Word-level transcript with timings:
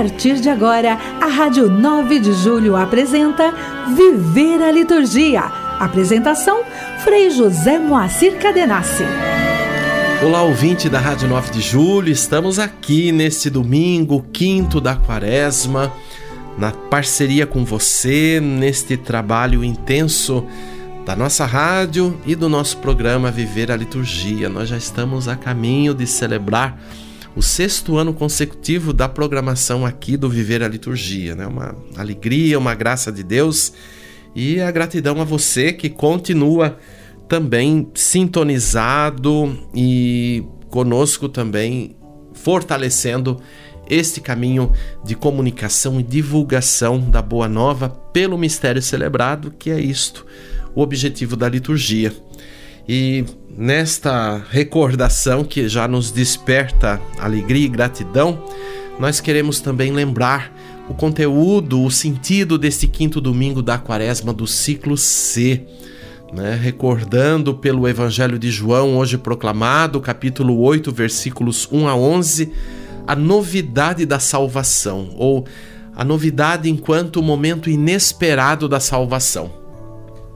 partir 0.00 0.40
de 0.40 0.48
agora, 0.48 0.96
a 1.20 1.26
Rádio 1.26 1.68
9 1.68 2.20
de 2.20 2.32
Julho 2.32 2.74
apresenta 2.74 3.52
Viver 3.94 4.62
a 4.62 4.72
Liturgia. 4.72 5.42
Apresentação: 5.78 6.62
Frei 7.04 7.28
José 7.28 7.78
Moacir 7.78 8.38
Cadenassi. 8.38 9.04
Olá, 10.24 10.40
ouvinte 10.40 10.88
da 10.88 10.98
Rádio 10.98 11.28
9 11.28 11.50
de 11.50 11.60
Julho, 11.60 12.08
estamos 12.08 12.58
aqui 12.58 13.12
neste 13.12 13.50
domingo, 13.50 14.24
quinto 14.32 14.80
da 14.80 14.96
quaresma, 14.96 15.92
na 16.56 16.70
parceria 16.70 17.46
com 17.46 17.62
você, 17.62 18.40
neste 18.40 18.96
trabalho 18.96 19.62
intenso 19.62 20.46
da 21.04 21.14
nossa 21.14 21.44
rádio 21.44 22.18
e 22.24 22.34
do 22.34 22.48
nosso 22.48 22.78
programa 22.78 23.30
Viver 23.30 23.70
a 23.70 23.76
Liturgia. 23.76 24.48
Nós 24.48 24.70
já 24.70 24.78
estamos 24.78 25.28
a 25.28 25.36
caminho 25.36 25.92
de 25.92 26.06
celebrar 26.06 26.78
o 27.34 27.42
sexto 27.42 27.96
ano 27.96 28.12
consecutivo 28.12 28.92
da 28.92 29.08
programação 29.08 29.86
aqui 29.86 30.16
do 30.16 30.28
Viver 30.28 30.62
a 30.62 30.68
Liturgia. 30.68 31.34
Né? 31.34 31.46
Uma 31.46 31.76
alegria, 31.96 32.58
uma 32.58 32.74
graça 32.74 33.12
de 33.12 33.22
Deus 33.22 33.72
e 34.34 34.60
a 34.60 34.70
gratidão 34.70 35.20
a 35.20 35.24
você 35.24 35.72
que 35.72 35.88
continua 35.88 36.78
também 37.28 37.88
sintonizado 37.94 39.58
e 39.74 40.44
conosco 40.68 41.28
também 41.28 41.96
fortalecendo 42.32 43.40
este 43.88 44.20
caminho 44.20 44.72
de 45.04 45.14
comunicação 45.14 45.98
e 45.98 46.02
divulgação 46.02 47.00
da 47.00 47.20
Boa 47.20 47.48
Nova 47.48 47.88
pelo 47.88 48.38
mistério 48.38 48.80
celebrado, 48.80 49.52
que 49.58 49.70
é 49.70 49.80
isto 49.80 50.24
o 50.74 50.80
objetivo 50.80 51.36
da 51.36 51.48
liturgia. 51.48 52.12
E 52.88 53.24
nesta 53.56 54.42
recordação 54.50 55.44
que 55.44 55.68
já 55.68 55.86
nos 55.86 56.10
desperta 56.10 57.00
alegria 57.18 57.66
e 57.66 57.68
gratidão, 57.68 58.42
nós 58.98 59.20
queremos 59.20 59.60
também 59.60 59.92
lembrar 59.92 60.52
o 60.88 60.94
conteúdo, 60.94 61.82
o 61.82 61.90
sentido 61.90 62.58
deste 62.58 62.86
quinto 62.88 63.20
domingo 63.20 63.62
da 63.62 63.78
quaresma 63.78 64.32
do 64.32 64.46
ciclo 64.46 64.96
C. 64.96 65.64
Né? 66.32 66.58
Recordando 66.60 67.54
pelo 67.54 67.88
Evangelho 67.88 68.38
de 68.38 68.50
João, 68.50 68.96
hoje 68.96 69.16
proclamado, 69.16 70.00
capítulo 70.00 70.58
8, 70.60 70.92
versículos 70.92 71.68
1 71.70 71.88
a 71.88 71.94
11, 71.94 72.52
a 73.06 73.16
novidade 73.16 74.04
da 74.04 74.18
salvação, 74.18 75.10
ou 75.16 75.46
a 75.94 76.04
novidade 76.04 76.68
enquanto 76.68 77.22
momento 77.22 77.68
inesperado 77.68 78.68
da 78.68 78.80
salvação 78.80 79.59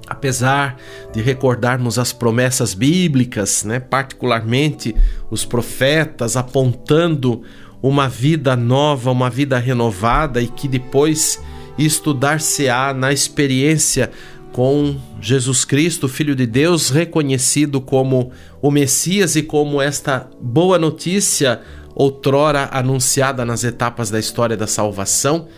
apesar 0.06 0.76
de 1.12 1.20
recordarmos 1.20 1.98
as 1.98 2.12
promessas 2.12 2.74
bíblicas, 2.74 3.64
né, 3.64 3.80
particularmente 3.80 4.94
os 5.30 5.44
profetas 5.44 6.36
apontando 6.36 7.42
uma 7.82 8.08
vida 8.08 8.56
nova, 8.56 9.10
uma 9.10 9.28
vida 9.28 9.58
renovada 9.58 10.40
e 10.40 10.48
que 10.48 10.66
depois 10.66 11.40
estudar-se-á 11.76 12.94
na 12.94 13.12
experiência 13.12 14.10
com 14.52 14.96
Jesus 15.20 15.64
Cristo, 15.64 16.08
Filho 16.08 16.36
de 16.36 16.46
Deus, 16.46 16.88
reconhecido 16.88 17.80
como 17.80 18.30
o 18.62 18.70
Messias 18.70 19.34
e 19.34 19.42
como 19.42 19.82
esta 19.82 20.30
boa 20.40 20.78
notícia 20.78 21.60
outrora 21.94 22.68
anunciada 22.72 23.44
nas 23.44 23.64
etapas 23.64 24.10
da 24.10 24.18
história 24.18 24.56
da 24.56 24.66
salvação 24.66 25.48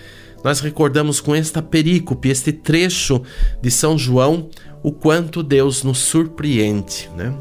nós 0.44 0.60
recordamos 0.60 1.20
com 1.20 1.34
esta 1.34 1.60
perícope, 1.60 2.28
este 2.28 2.52
trecho 2.52 3.22
de 3.60 3.70
São 3.70 3.98
João, 3.98 4.48
o 4.82 4.92
quanto 4.92 5.42
Deus 5.42 5.82
nos 5.82 5.98
surpreende, 5.98 7.10
né? 7.16 7.34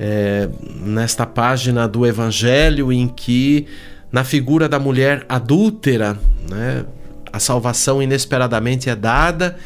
É, 0.00 0.48
nesta 0.80 1.26
página 1.26 1.86
do 1.86 2.06
Evangelho 2.06 2.90
em 2.90 3.06
que, 3.06 3.66
na 4.10 4.24
figura 4.24 4.68
da 4.68 4.78
mulher 4.78 5.24
adúltera, 5.28 6.18
né, 6.48 6.84
a 7.32 7.38
salvação 7.38 8.02
inesperadamente 8.02 8.90
é 8.90 8.96
dada 8.96 9.56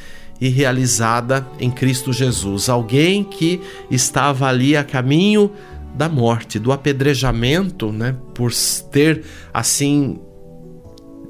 e 0.41 0.49
realizada 0.49 1.47
em 1.59 1.71
Cristo 1.71 2.13
Jesus. 2.13 2.69
Alguém 2.69 3.25
que 3.25 3.61
estava 3.91 4.47
ali 4.47 4.77
a 4.77 4.85
caminho 4.85 5.51
da 5.95 6.09
morte, 6.09 6.59
do 6.59 6.73
apedrejamento, 6.73 7.91
né, 7.91 8.15
por 8.35 8.53
ter 8.91 9.25
assim 9.55 10.19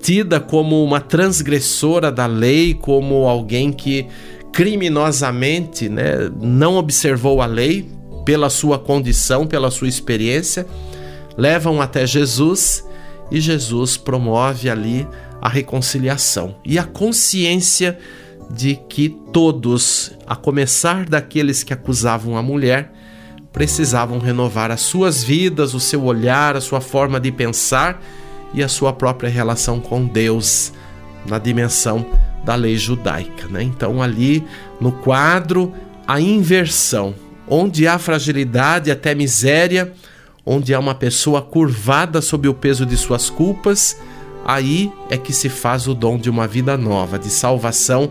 tida 0.01 0.39
como 0.41 0.83
uma 0.83 1.01
transgressora 1.01 2.11
da 2.11 2.27
lei, 2.27 2.75
como 2.75 3.27
alguém 3.27 3.73
que 3.73 4.07
criminosamente 4.53 5.89
né, 5.89 6.31
não 6.41 6.77
observou 6.77 7.43
a 7.43 7.47
lei 7.47 7.89
pela 8.25 8.49
sua 8.49 8.79
condição, 8.79 9.47
pela 9.47 9.71
sua 9.71 9.89
experiência, 9.89 10.67
levam 11.37 11.81
até 11.81 12.07
Jesus 12.07 12.85
e 13.31 13.41
Jesus 13.41 13.97
promove 13.97 14.71
ali 14.71 15.07
a 15.41 15.49
reconciliação 15.49 16.57
e 16.65 16.79
a 16.79 16.85
consciência 16.85 17.99
de 18.51 18.77
que 18.89 19.09
todos, 19.33 20.13
a 20.27 20.35
começar 20.35 21.05
daqueles 21.05 21.63
que 21.63 21.73
acusavam 21.73 22.37
a 22.37 22.43
mulher, 22.43 22.93
precisavam 23.53 24.19
renovar 24.19 24.71
as 24.71 24.81
suas 24.81 25.23
vidas, 25.25 25.75
o 25.75 25.81
seu 25.81 26.05
olhar, 26.05 26.57
a 26.57 26.61
sua 26.61 26.81
forma 26.81 27.19
de 27.19 27.33
pensar 27.33 28.03
e 28.57 28.63
a 28.63 28.69
sua 28.69 28.93
própria 28.93 29.29
relação 29.29 29.79
com 29.79 30.07
Deus 30.07 30.73
na 31.29 31.39
dimensão 31.39 32.05
da 32.43 32.55
lei 32.55 32.77
judaica. 32.79 33.47
Né? 33.49 33.63
Então, 33.63 34.03
ali 34.03 34.43
no 34.81 34.91
quadro, 34.91 35.73
a 36.09 36.21
inversão, 36.21 37.15
onde 37.47 37.87
há 37.87 37.99
fragilidade, 37.99 38.91
até 38.91 39.15
miséria, 39.15 39.93
onde 40.45 40.73
há 40.73 40.79
uma 40.79 40.95
pessoa 40.95 41.43
curvada 41.43 42.23
sob 42.23 42.49
o 42.49 42.55
peso 42.55 42.87
de 42.87 42.97
suas 42.97 43.29
culpas, 43.29 44.01
aí 44.45 44.91
é 45.11 45.19
que 45.19 45.33
se 45.33 45.49
faz 45.49 45.87
o 45.87 45.95
dom 45.95 46.17
de 46.17 46.31
uma 46.31 46.47
vida 46.47 46.77
nova, 46.77 47.19
de 47.19 47.29
salvação 47.29 48.11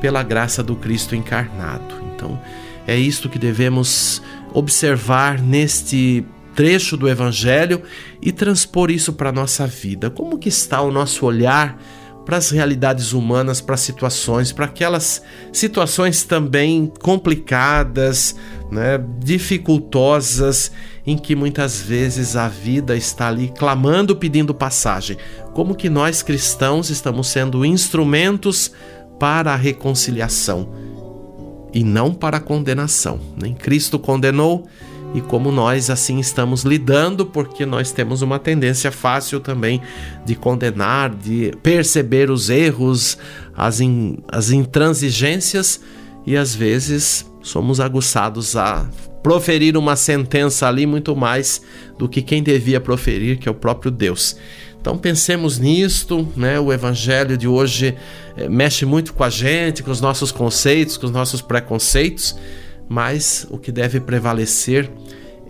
pela 0.00 0.22
graça 0.22 0.62
do 0.62 0.74
Cristo 0.74 1.14
encarnado. 1.14 1.94
Então, 2.14 2.40
é 2.86 2.96
isto 2.96 3.28
que 3.28 3.38
devemos 3.38 4.22
observar 4.52 5.38
neste 5.38 6.24
trecho 6.54 6.96
do 6.96 7.08
evangelho 7.08 7.82
e 8.20 8.32
transpor 8.32 8.90
isso 8.90 9.12
para 9.12 9.30
a 9.30 9.32
nossa 9.32 9.66
vida. 9.66 10.10
Como 10.10 10.38
que 10.38 10.48
está 10.48 10.80
o 10.80 10.90
nosso 10.90 11.26
olhar 11.26 11.78
para 12.24 12.38
as 12.38 12.50
realidades 12.50 13.12
humanas, 13.12 13.60
para 13.60 13.76
situações, 13.76 14.50
para 14.50 14.64
aquelas 14.64 15.22
situações 15.52 16.24
também 16.24 16.90
complicadas, 17.00 18.34
né, 18.70 18.98
dificultosas, 19.18 20.72
em 21.06 21.18
que 21.18 21.36
muitas 21.36 21.82
vezes 21.82 22.34
a 22.34 22.48
vida 22.48 22.96
está 22.96 23.28
ali 23.28 23.52
clamando, 23.54 24.16
pedindo 24.16 24.54
passagem. 24.54 25.18
Como 25.52 25.74
que 25.74 25.90
nós 25.90 26.22
cristãos 26.22 26.88
estamos 26.88 27.28
sendo 27.28 27.64
instrumentos 27.64 28.72
para 29.18 29.52
a 29.52 29.56
reconciliação 29.56 30.68
e 31.72 31.84
não 31.84 32.14
para 32.14 32.38
a 32.38 32.40
condenação. 32.40 33.20
Nem 33.40 33.52
Cristo 33.52 33.98
condenou, 33.98 34.66
e 35.14 35.20
como 35.20 35.52
nós 35.52 35.88
assim 35.90 36.18
estamos 36.18 36.64
lidando, 36.64 37.24
porque 37.24 37.64
nós 37.64 37.92
temos 37.92 38.20
uma 38.20 38.38
tendência 38.40 38.90
fácil 38.90 39.38
também 39.38 39.80
de 40.26 40.34
condenar, 40.34 41.14
de 41.14 41.52
perceber 41.62 42.30
os 42.30 42.50
erros, 42.50 43.16
as, 43.56 43.80
in, 43.80 44.18
as 44.28 44.50
intransigências 44.50 45.80
e 46.26 46.36
às 46.36 46.52
vezes 46.52 47.30
somos 47.40 47.78
aguçados 47.78 48.56
a 48.56 48.88
proferir 49.22 49.76
uma 49.76 49.94
sentença 49.94 50.66
ali 50.66 50.84
muito 50.84 51.14
mais 51.14 51.62
do 51.96 52.08
que 52.08 52.20
quem 52.20 52.42
devia 52.42 52.80
proferir, 52.80 53.38
que 53.38 53.48
é 53.48 53.52
o 53.52 53.54
próprio 53.54 53.92
Deus. 53.92 54.36
Então 54.80 54.98
pensemos 54.98 55.58
nisto, 55.58 56.28
né? 56.36 56.58
O 56.60 56.72
evangelho 56.72 57.38
de 57.38 57.48
hoje 57.48 57.94
é, 58.36 58.48
mexe 58.48 58.84
muito 58.84 59.14
com 59.14 59.24
a 59.24 59.30
gente, 59.30 59.82
com 59.82 59.90
os 59.90 60.00
nossos 60.00 60.30
conceitos, 60.32 60.98
com 60.98 61.06
os 61.06 61.12
nossos 61.12 61.40
preconceitos 61.40 62.36
mas 62.88 63.46
o 63.50 63.58
que 63.58 63.72
deve 63.72 64.00
prevalecer 64.00 64.90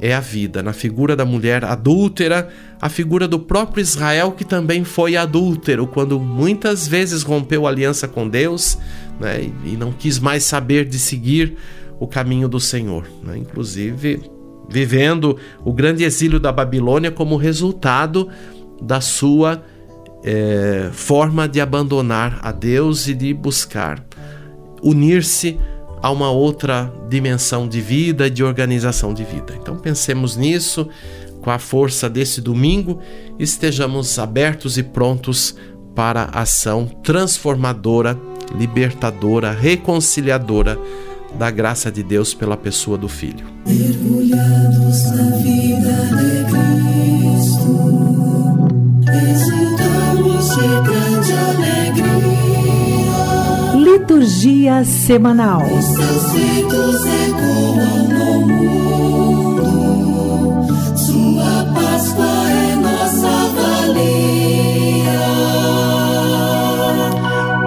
é 0.01 0.15
a 0.15 0.21
vida. 0.21 0.63
Na 0.63 0.73
figura 0.73 1.17
da 1.17 1.25
mulher 1.25 1.65
adúltera, 1.65 2.49
a 2.81 2.89
figura 2.89 3.27
do 3.29 3.39
próprio 3.39 3.83
Israel, 3.83 4.33
que 4.33 4.45
também 4.45 4.85
foi 4.85 5.17
adúltero, 5.17 5.87
quando 5.87 6.19
muitas 6.19 6.87
vezes 6.87 7.23
rompeu 7.23 7.67
aliança 7.67 8.07
com 8.09 8.29
Deus 8.29 8.79
né, 9.21 9.51
e 9.65 9.77
não 9.77 9.93
quis 9.93 10.19
mais 10.19 10.45
saber 10.45 10.85
de 10.85 10.99
seguir 10.99 11.57
o 11.99 12.07
caminho 12.07 12.49
do 12.49 12.61
Senhor. 12.61 13.07
Né, 13.23 13.39
inclusive, 13.39 14.31
vivendo 14.69 15.37
o 15.65 15.73
grande 15.73 16.05
exílio 16.05 16.41
da 16.41 16.53
Babilônia 16.53 17.11
como 17.11 17.37
resultado 17.37 18.29
da 18.83 19.01
sua 19.01 19.63
é, 20.25 20.91
forma 20.93 21.49
de 21.49 21.61
abandonar 21.61 22.41
a 22.43 22.51
Deus 22.51 23.07
e 23.07 23.15
de 23.15 23.33
buscar 23.33 24.05
unir-se 24.83 25.59
a 26.05 26.11
uma 26.11 26.31
outra 26.31 26.93
dimensão 27.09 27.67
de 27.67 27.81
vida 27.81 28.27
e 28.27 28.31
de 28.31 28.45
organização 28.45 29.15
de 29.15 29.25
vida. 29.25 29.55
Então 29.59 29.75
pensemos 29.75 30.37
nisso, 30.37 30.87
com 31.41 31.51
a 31.51 31.59
força 31.59 32.11
desse 32.11 32.43
domingo, 32.43 33.01
estejamos 33.39 34.19
abertos 34.19 34.77
e 34.77 34.83
prontos 34.83 35.57
para 35.95 36.25
a 36.25 36.43
ação 36.43 36.85
transformadora, 37.03 38.19
libertadora, 38.55 39.51
reconciliadora 39.51 40.79
da 41.39 41.51
graça 41.51 41.91
de 41.91 42.03
Deus 42.03 42.35
pela 42.35 42.59
pessoa 42.59 42.99
do 42.99 43.09
Filho. 43.09 43.47
Mergulhados 43.67 45.05
na 45.11 45.37
vida 45.39 45.97
de 46.19 46.45
Cristo, 47.33 47.79
exultamos 49.33 50.51
de 50.51 50.69
grande 50.85 51.33
alegria. 51.33 52.54
Homilia 54.11 54.85
Semanal. 54.85 55.63
Os 55.63 55.85
seus. 55.85 56.35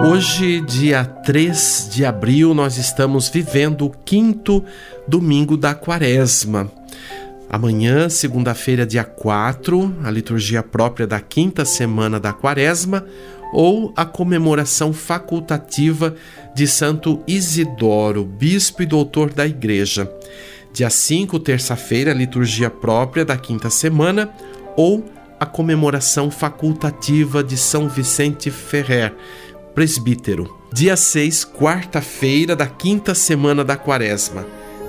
Hoje, 0.06 0.60
dia 0.60 1.04
3 1.04 1.88
de 1.92 2.04
abril, 2.04 2.54
nós 2.54 2.76
estamos 2.76 3.28
vivendo 3.28 3.86
o 3.86 3.90
quinto 3.90 4.64
domingo 5.06 5.56
da 5.56 5.74
quaresma. 5.74 6.70
Amanhã, 7.50 8.08
segunda-feira, 8.08 8.84
dia 8.84 9.04
4, 9.04 9.96
a 10.04 10.10
liturgia 10.10 10.62
própria 10.62 11.06
da 11.06 11.20
quinta 11.20 11.64
semana 11.64 12.20
da 12.20 12.32
quaresma 12.32 13.04
ou 13.52 13.92
a 13.96 14.04
comemoração 14.04 14.92
facultativa 14.92 16.14
de 16.54 16.66
Santo 16.66 17.22
Isidoro, 17.26 18.24
bispo 18.24 18.82
e 18.82 18.86
doutor 18.86 19.32
da 19.32 19.46
Igreja. 19.46 20.10
Dia 20.72 20.90
5, 20.90 21.38
terça-feira, 21.40 22.12
liturgia 22.12 22.70
própria 22.70 23.24
da 23.24 23.36
quinta 23.36 23.70
semana 23.70 24.30
ou 24.76 25.04
a 25.40 25.46
comemoração 25.46 26.30
facultativa 26.30 27.42
de 27.42 27.56
São 27.56 27.88
Vicente 27.88 28.50
Ferrer, 28.50 29.14
presbítero. 29.74 30.56
Dia 30.72 30.96
6, 30.96 31.44
quarta-feira 31.44 32.54
da 32.54 32.66
quinta 32.66 33.14
semana 33.14 33.64
da 33.64 33.76
quaresma. 33.76 34.44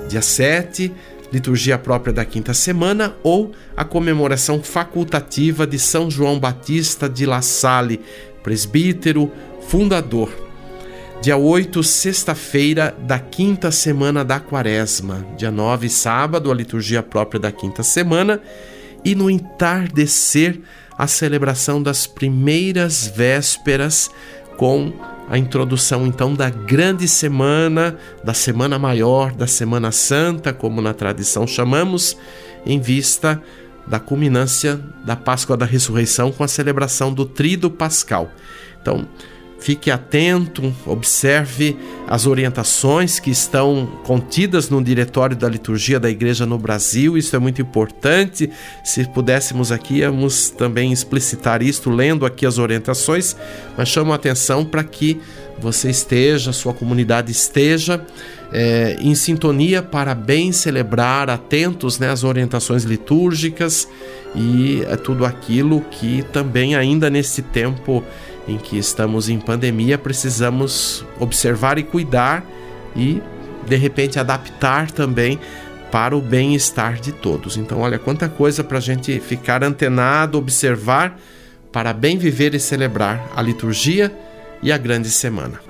Dia 0.08 0.20
7, 0.20 0.92
liturgia 1.32 1.78
própria 1.78 2.12
da 2.12 2.24
quinta 2.24 2.52
semana 2.52 3.14
ou 3.22 3.52
a 3.76 3.84
comemoração 3.84 4.62
facultativa 4.62 5.66
de 5.66 5.78
São 5.78 6.10
João 6.10 6.38
Batista 6.38 7.08
de 7.08 7.24
La 7.24 7.40
Salle, 7.40 8.00
presbítero, 8.42 9.30
fundador. 9.68 10.30
Dia 11.22 11.36
8, 11.36 11.82
sexta-feira 11.82 12.96
da 12.98 13.18
quinta 13.18 13.70
semana 13.70 14.24
da 14.24 14.40
quaresma. 14.40 15.26
Dia 15.36 15.50
9, 15.50 15.88
sábado, 15.90 16.50
a 16.50 16.54
liturgia 16.54 17.02
própria 17.02 17.38
da 17.38 17.52
quinta 17.52 17.82
semana. 17.82 18.40
E 19.04 19.14
no 19.14 19.30
entardecer, 19.30 20.60
a 20.96 21.06
celebração 21.06 21.82
das 21.82 22.06
primeiras 22.06 23.06
vésperas 23.06 24.10
com 24.58 24.92
a 25.30 25.38
introdução 25.38 26.06
então 26.06 26.34
da 26.34 26.50
grande 26.50 27.08
semana, 27.08 27.96
da 28.22 28.34
semana 28.34 28.78
maior, 28.78 29.32
da 29.32 29.46
semana 29.46 29.92
santa, 29.92 30.52
como 30.52 30.82
na 30.82 30.92
tradição 30.92 31.46
chamamos, 31.46 32.16
em 32.66 32.78
vista 32.78 33.42
da 33.86 33.98
culminância 33.98 34.80
da 35.04 35.16
Páscoa 35.16 35.56
da 35.56 35.66
Ressurreição 35.66 36.30
com 36.30 36.44
a 36.44 36.48
celebração 36.48 37.12
do 37.12 37.24
Tríduo 37.24 37.70
Pascal. 37.70 38.30
Então, 38.80 39.06
Fique 39.60 39.90
atento, 39.90 40.74
observe 40.86 41.76
as 42.08 42.26
orientações 42.26 43.20
que 43.20 43.30
estão 43.30 44.00
contidas 44.04 44.70
no 44.70 44.82
diretório 44.82 45.36
da 45.36 45.46
liturgia 45.46 46.00
da 46.00 46.08
igreja 46.08 46.46
no 46.46 46.56
Brasil. 46.56 47.18
Isso 47.18 47.36
é 47.36 47.38
muito 47.38 47.60
importante. 47.60 48.50
Se 48.82 49.04
pudéssemos 49.04 49.70
aqui, 49.70 49.98
íamos 49.98 50.48
também 50.48 50.94
explicitar 50.94 51.60
isto 51.60 51.90
lendo 51.90 52.24
aqui 52.24 52.46
as 52.46 52.56
orientações, 52.56 53.36
mas 53.76 53.86
chamo 53.86 54.12
a 54.12 54.16
atenção 54.16 54.64
para 54.64 54.82
que 54.82 55.20
você 55.60 55.90
esteja, 55.90 56.52
sua 56.52 56.72
comunidade 56.72 57.30
esteja 57.30 58.04
é, 58.52 58.96
em 59.00 59.14
sintonia 59.14 59.82
para 59.82 60.14
bem 60.14 60.52
celebrar, 60.52 61.30
atentos 61.30 61.98
né, 61.98 62.10
às 62.10 62.24
orientações 62.24 62.84
litúrgicas 62.84 63.88
e 64.34 64.82
é 64.88 64.96
tudo 64.96 65.24
aquilo 65.24 65.80
que 65.82 66.22
também 66.32 66.74
ainda 66.74 67.10
nesse 67.10 67.42
tempo 67.42 68.02
em 68.48 68.56
que 68.56 68.78
estamos 68.78 69.28
em 69.28 69.38
pandemia, 69.38 69.96
precisamos 69.96 71.04
observar 71.18 71.78
e 71.78 71.82
cuidar 71.82 72.44
e, 72.96 73.22
de 73.66 73.76
repente, 73.76 74.18
adaptar 74.18 74.90
também 74.90 75.38
para 75.90 76.16
o 76.16 76.20
bem-estar 76.20 77.00
de 77.00 77.12
todos. 77.12 77.56
Então, 77.56 77.80
olha 77.80 77.98
quanta 77.98 78.28
coisa 78.28 78.64
para 78.64 78.78
a 78.78 78.80
gente 78.80 79.18
ficar 79.20 79.62
antenado, 79.62 80.38
observar, 80.38 81.18
para 81.72 81.92
bem 81.92 82.18
viver 82.18 82.54
e 82.54 82.60
celebrar 82.60 83.30
a 83.34 83.42
liturgia 83.42 84.12
e 84.62 84.70
a 84.72 84.78
grande 84.78 85.10
semana. 85.10 85.60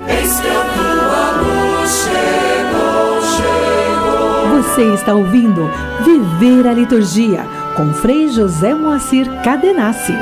Você 4.50 4.94
está 4.94 5.14
ouvindo 5.14 5.70
Viver 6.04 6.66
a 6.66 6.72
Liturgia 6.72 7.44
com 7.76 7.92
Frei 7.94 8.28
José 8.28 8.74
Moacir 8.74 9.26
Cadenassi. 9.42 10.14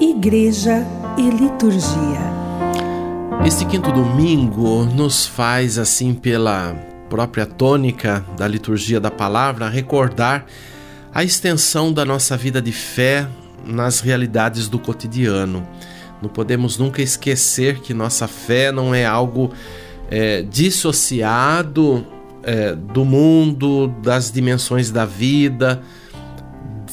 Igreja 0.00 0.84
e 1.16 1.30
Liturgia. 1.30 2.35
Este 3.46 3.64
quinto 3.64 3.92
domingo 3.92 4.84
nos 4.84 5.24
faz, 5.24 5.78
assim, 5.78 6.12
pela 6.12 6.74
própria 7.08 7.46
tônica 7.46 8.26
da 8.36 8.48
liturgia 8.48 8.98
da 8.98 9.08
palavra, 9.08 9.68
recordar 9.68 10.46
a 11.14 11.22
extensão 11.22 11.92
da 11.92 12.04
nossa 12.04 12.36
vida 12.36 12.60
de 12.60 12.72
fé 12.72 13.28
nas 13.64 14.00
realidades 14.00 14.66
do 14.66 14.80
cotidiano. 14.80 15.64
Não 16.20 16.28
podemos 16.28 16.76
nunca 16.76 17.00
esquecer 17.00 17.78
que 17.78 17.94
nossa 17.94 18.26
fé 18.26 18.72
não 18.72 18.92
é 18.92 19.06
algo 19.06 19.52
é, 20.10 20.42
dissociado 20.42 22.04
é, 22.42 22.74
do 22.74 23.04
mundo, 23.04 23.86
das 24.02 24.32
dimensões 24.32 24.90
da 24.90 25.04
vida 25.04 25.80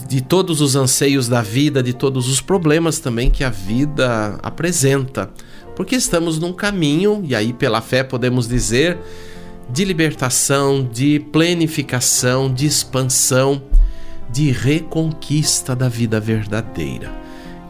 de 0.07 0.21
todos 0.21 0.61
os 0.61 0.75
anseios 0.75 1.27
da 1.27 1.41
vida, 1.41 1.81
de 1.81 1.93
todos 1.93 2.29
os 2.29 2.39
problemas 2.39 2.99
também 2.99 3.31
que 3.31 3.43
a 3.43 3.49
vida 3.49 4.37
apresenta. 4.43 5.31
Porque 5.75 5.95
estamos 5.95 6.39
num 6.39 6.53
caminho, 6.53 7.21
e 7.23 7.35
aí 7.35 7.51
pela 7.51 7.81
fé 7.81 8.03
podemos 8.03 8.47
dizer, 8.47 8.97
de 9.69 9.85
libertação, 9.85 10.87
de 10.91 11.19
plenificação, 11.19 12.53
de 12.53 12.65
expansão, 12.65 13.61
de 14.29 14.51
reconquista 14.51 15.75
da 15.75 15.87
vida 15.87 16.19
verdadeira. 16.19 17.11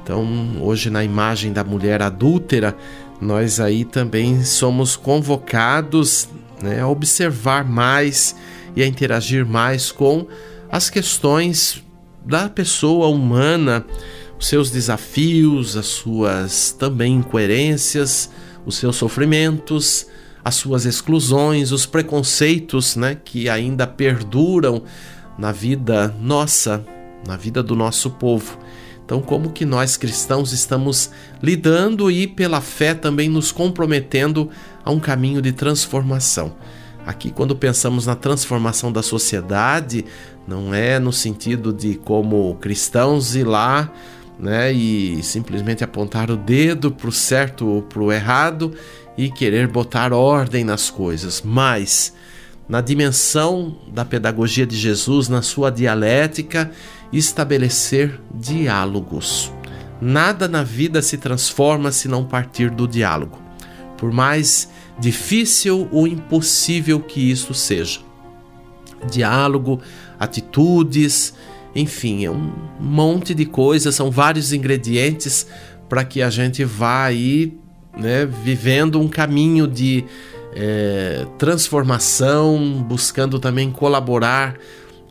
Então, 0.03 0.27
hoje 0.59 0.89
na 0.89 1.03
imagem 1.03 1.53
da 1.53 1.63
mulher 1.63 2.01
adúltera, 2.01 2.75
nós 3.21 3.59
aí 3.59 3.85
também 3.85 4.43
somos 4.43 4.95
convocados 4.95 6.27
né, 6.61 6.81
a 6.81 6.87
observar 6.87 7.63
mais 7.63 8.35
e 8.75 8.83
a 8.83 8.87
interagir 8.87 9.45
mais 9.45 9.91
com 9.91 10.27
as 10.69 10.89
questões 10.89 11.83
da 12.25 12.49
pessoa 12.49 13.07
humana, 13.07 13.85
os 14.39 14.47
seus 14.47 14.69
desafios, 14.69 15.77
as 15.77 15.85
suas 15.85 16.71
também 16.71 17.15
incoerências, 17.15 18.29
os 18.65 18.75
seus 18.75 18.95
sofrimentos, 18.95 20.07
as 20.43 20.55
suas 20.55 20.85
exclusões, 20.85 21.71
os 21.71 21.85
preconceitos, 21.85 22.95
né, 22.95 23.17
que 23.23 23.47
ainda 23.47 23.87
perduram 23.87 24.83
na 25.37 25.51
vida 25.51 26.13
nossa, 26.19 26.85
na 27.25 27.37
vida 27.37 27.63
do 27.63 27.75
nosso 27.75 28.11
povo. 28.11 28.57
Então, 29.05 29.21
como 29.21 29.51
que 29.51 29.65
nós 29.65 29.97
cristãos 29.97 30.53
estamos 30.53 31.11
lidando 31.41 32.09
e 32.09 32.25
pela 32.25 32.61
fé 32.61 32.93
também 32.93 33.29
nos 33.29 33.51
comprometendo 33.51 34.49
a 34.83 34.91
um 34.91 34.99
caminho 34.99 35.41
de 35.41 35.51
transformação? 35.51 36.55
Aqui, 37.05 37.29
quando 37.29 37.53
pensamos 37.53 38.05
na 38.05 38.15
transformação 38.15 38.91
da 38.91 39.03
sociedade, 39.03 40.05
não 40.47 40.73
é 40.73 40.99
no 40.99 41.11
sentido 41.11 41.73
de 41.73 41.95
como 41.95 42.55
cristãos 42.55 43.35
ir 43.35 43.43
lá 43.43 43.91
né, 44.39 44.71
e 44.71 45.21
simplesmente 45.23 45.83
apontar 45.83 46.29
o 46.31 46.37
dedo 46.37 46.91
para 46.91 47.09
o 47.09 47.11
certo 47.11 47.67
ou 47.67 47.81
para 47.81 48.01
o 48.01 48.11
errado 48.11 48.73
e 49.17 49.29
querer 49.29 49.67
botar 49.67 50.11
ordem 50.11 50.63
nas 50.63 50.89
coisas, 50.89 51.41
mas 51.45 52.13
na 52.67 52.81
dimensão 52.81 53.77
da 53.91 54.03
pedagogia 54.05 54.65
de 54.65 54.75
Jesus, 54.75 55.27
na 55.29 55.41
sua 55.41 55.69
dialética, 55.69 56.71
estabelecer 57.11 58.19
diálogos. 58.33 59.51
Nada 60.01 60.47
na 60.47 60.63
vida 60.63 61.01
se 61.01 61.17
transforma 61.17 61.91
se 61.91 62.07
não 62.07 62.25
partir 62.25 62.69
do 62.69 62.87
diálogo. 62.87 63.39
Por 63.97 64.11
mais 64.11 64.69
difícil 64.99 65.87
ou 65.91 66.07
impossível 66.07 66.99
que 66.99 67.31
isso 67.31 67.53
seja. 67.53 67.99
Diálogo, 69.09 69.81
atitudes, 70.19 71.33
enfim, 71.75 72.25
é 72.25 72.31
um 72.31 72.51
monte 72.79 73.33
de 73.33 73.45
coisas, 73.45 73.95
são 73.95 74.11
vários 74.11 74.53
ingredientes 74.53 75.47
para 75.89 76.03
que 76.03 76.21
a 76.21 76.29
gente 76.29 76.63
vá 76.63 77.05
aí 77.05 77.57
né, 77.97 78.25
vivendo 78.25 78.99
um 78.99 79.07
caminho 79.07 79.67
de 79.67 80.05
é, 80.55 81.25
transformação, 81.37 82.83
buscando 82.87 83.39
também 83.39 83.71
colaborar 83.71 84.55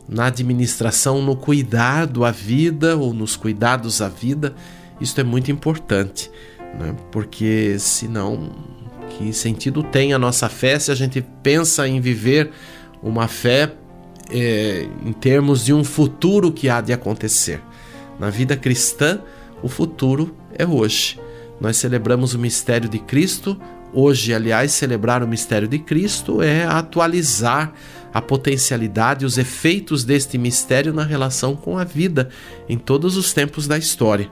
na 0.07 0.25
administração, 0.25 1.21
no 1.21 1.35
cuidado 1.35 2.25
à 2.25 2.31
vida 2.31 2.97
ou 2.97 3.13
nos 3.13 3.35
cuidados 3.35 4.01
à 4.01 4.09
vida. 4.09 4.53
Isso 4.99 5.19
é 5.19 5.23
muito 5.23 5.51
importante, 5.51 6.29
né? 6.79 6.95
porque 7.11 7.77
senão 7.79 8.51
que 9.17 9.31
sentido 9.33 9.83
tem 9.83 10.13
a 10.13 10.19
nossa 10.19 10.49
fé 10.49 10.79
se 10.79 10.91
a 10.91 10.95
gente 10.95 11.23
pensa 11.43 11.87
em 11.87 11.99
viver 12.01 12.51
uma 13.01 13.27
fé 13.27 13.71
é, 14.31 14.87
em 15.05 15.13
termos 15.13 15.65
de 15.65 15.73
um 15.73 15.83
futuro 15.83 16.51
que 16.51 16.69
há 16.69 16.81
de 16.81 16.93
acontecer. 16.93 17.61
Na 18.19 18.29
vida 18.29 18.55
cristã, 18.55 19.19
o 19.61 19.67
futuro 19.67 20.35
é 20.53 20.65
hoje. 20.65 21.19
Nós 21.59 21.77
celebramos 21.77 22.33
o 22.33 22.39
mistério 22.39 22.89
de 22.89 22.99
Cristo. 22.99 23.59
Hoje, 23.93 24.33
aliás, 24.33 24.71
celebrar 24.71 25.23
o 25.23 25.27
mistério 25.27 25.67
de 25.67 25.79
Cristo 25.79 26.41
é 26.41 26.65
atualizar 26.65 27.73
a 28.13 28.21
potencialidade, 28.21 29.25
os 29.25 29.37
efeitos 29.37 30.03
deste 30.03 30.37
mistério 30.37 30.93
na 30.93 31.03
relação 31.03 31.55
com 31.55 31.77
a 31.77 31.83
vida 31.83 32.29
em 32.69 32.77
todos 32.77 33.17
os 33.17 33.33
tempos 33.33 33.67
da 33.67 33.77
história. 33.77 34.29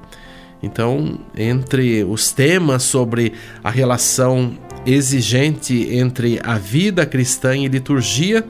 Então, 0.62 1.20
entre 1.36 2.04
os 2.04 2.32
temas 2.32 2.84
sobre 2.84 3.34
a 3.64 3.72
relação 3.72 4.58
exigente 4.86 5.88
entre 5.92 6.40
a 6.44 6.58
vida 6.58 7.06
cristã 7.06 7.56
e 7.56 7.68
liturgia, 7.68 8.46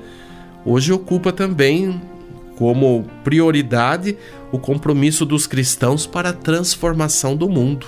hoje 0.66 0.92
ocupa 0.92 1.32
também 1.32 2.02
como 2.56 3.06
prioridade 3.24 4.18
o 4.52 4.60
compromisso 4.60 5.26
dos 5.26 5.48
cristãos 5.48 6.06
para 6.06 6.30
a 6.30 6.34
transformação 6.34 7.36
do 7.36 7.50
mundo. 7.50 7.88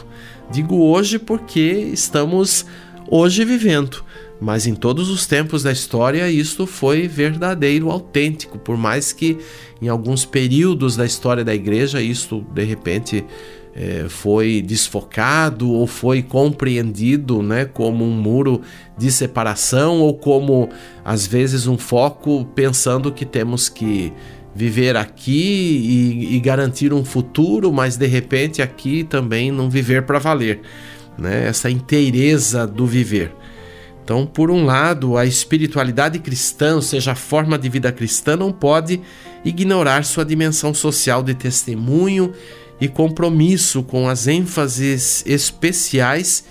Digo 0.51 0.75
hoje 0.83 1.19
porque 1.19 1.59
estamos 1.93 2.65
hoje 3.07 3.45
vivendo, 3.45 4.03
mas 4.41 4.65
em 4.65 4.73
todos 4.73 5.09
os 5.09 5.25
tempos 5.25 5.63
da 5.63 5.71
história 5.71 6.29
isto 6.29 6.65
foi 6.65 7.07
verdadeiro, 7.07 7.91
autêntico, 7.91 8.57
por 8.57 8.77
mais 8.77 9.13
que 9.13 9.37
em 9.81 9.89
alguns 9.89 10.25
períodos 10.25 10.95
da 10.95 11.05
história 11.05 11.43
da 11.43 11.53
igreja 11.53 12.01
isto 12.01 12.45
de 12.53 12.63
repente 12.63 13.23
é, 13.75 14.05
foi 14.07 14.61
desfocado 14.61 15.71
ou 15.71 15.87
foi 15.87 16.21
compreendido 16.21 17.41
né, 17.41 17.65
como 17.65 18.05
um 18.05 18.11
muro 18.11 18.61
de 18.97 19.11
separação 19.11 19.99
ou 19.99 20.13
como 20.13 20.69
às 21.03 21.25
vezes 21.25 21.65
um 21.65 21.77
foco 21.77 22.45
pensando 22.53 23.11
que 23.11 23.25
temos 23.25 23.69
que 23.69 24.13
viver 24.55 24.95
aqui 24.95 25.31
e, 25.31 26.35
e 26.35 26.39
garantir 26.39 26.93
um 26.93 27.03
futuro, 27.03 27.73
mas 27.73 27.97
de 27.97 28.05
repente 28.05 28.61
aqui 28.61 29.03
também 29.03 29.51
não 29.51 29.69
viver 29.69 30.03
para 30.03 30.19
valer, 30.19 30.61
né? 31.17 31.47
essa 31.47 31.71
inteireza 31.71 32.67
do 32.67 32.85
viver. 32.85 33.33
Então, 34.03 34.25
por 34.25 34.51
um 34.51 34.65
lado, 34.65 35.17
a 35.17 35.25
espiritualidade 35.25 36.19
cristã, 36.19 36.75
ou 36.75 36.81
seja, 36.81 37.13
a 37.13 37.15
forma 37.15 37.57
de 37.57 37.69
vida 37.69 37.89
cristã, 37.89 38.35
não 38.35 38.51
pode 38.51 39.01
ignorar 39.45 40.03
sua 40.03 40.25
dimensão 40.25 40.73
social 40.73 41.23
de 41.23 41.33
testemunho 41.33 42.33
e 42.79 42.87
compromisso 42.87 43.83
com 43.83 44.07
as 44.09 44.27
ênfases 44.27 45.23
especiais 45.25 46.43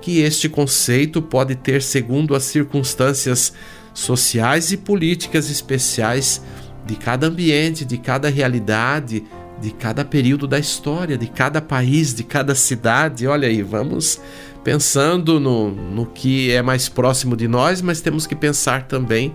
que 0.00 0.20
este 0.20 0.48
conceito 0.48 1.20
pode 1.20 1.54
ter 1.54 1.82
segundo 1.82 2.34
as 2.34 2.44
circunstâncias 2.44 3.52
sociais 3.92 4.72
e 4.72 4.76
políticas 4.76 5.50
especiais 5.50 6.42
de 6.84 6.94
cada 6.94 7.26
ambiente, 7.26 7.84
de 7.84 7.98
cada 7.98 8.28
realidade, 8.28 9.24
de 9.60 9.70
cada 9.70 10.04
período 10.04 10.46
da 10.46 10.58
história, 10.58 11.16
de 11.16 11.26
cada 11.26 11.60
país, 11.60 12.14
de 12.14 12.22
cada 12.22 12.54
cidade. 12.54 13.26
Olha 13.26 13.48
aí, 13.48 13.62
vamos 13.62 14.20
pensando 14.62 15.40
no, 15.40 15.70
no 15.70 16.06
que 16.06 16.50
é 16.52 16.62
mais 16.62 16.88
próximo 16.88 17.36
de 17.36 17.48
nós, 17.48 17.80
mas 17.80 18.00
temos 18.00 18.26
que 18.26 18.34
pensar 18.34 18.86
também 18.86 19.34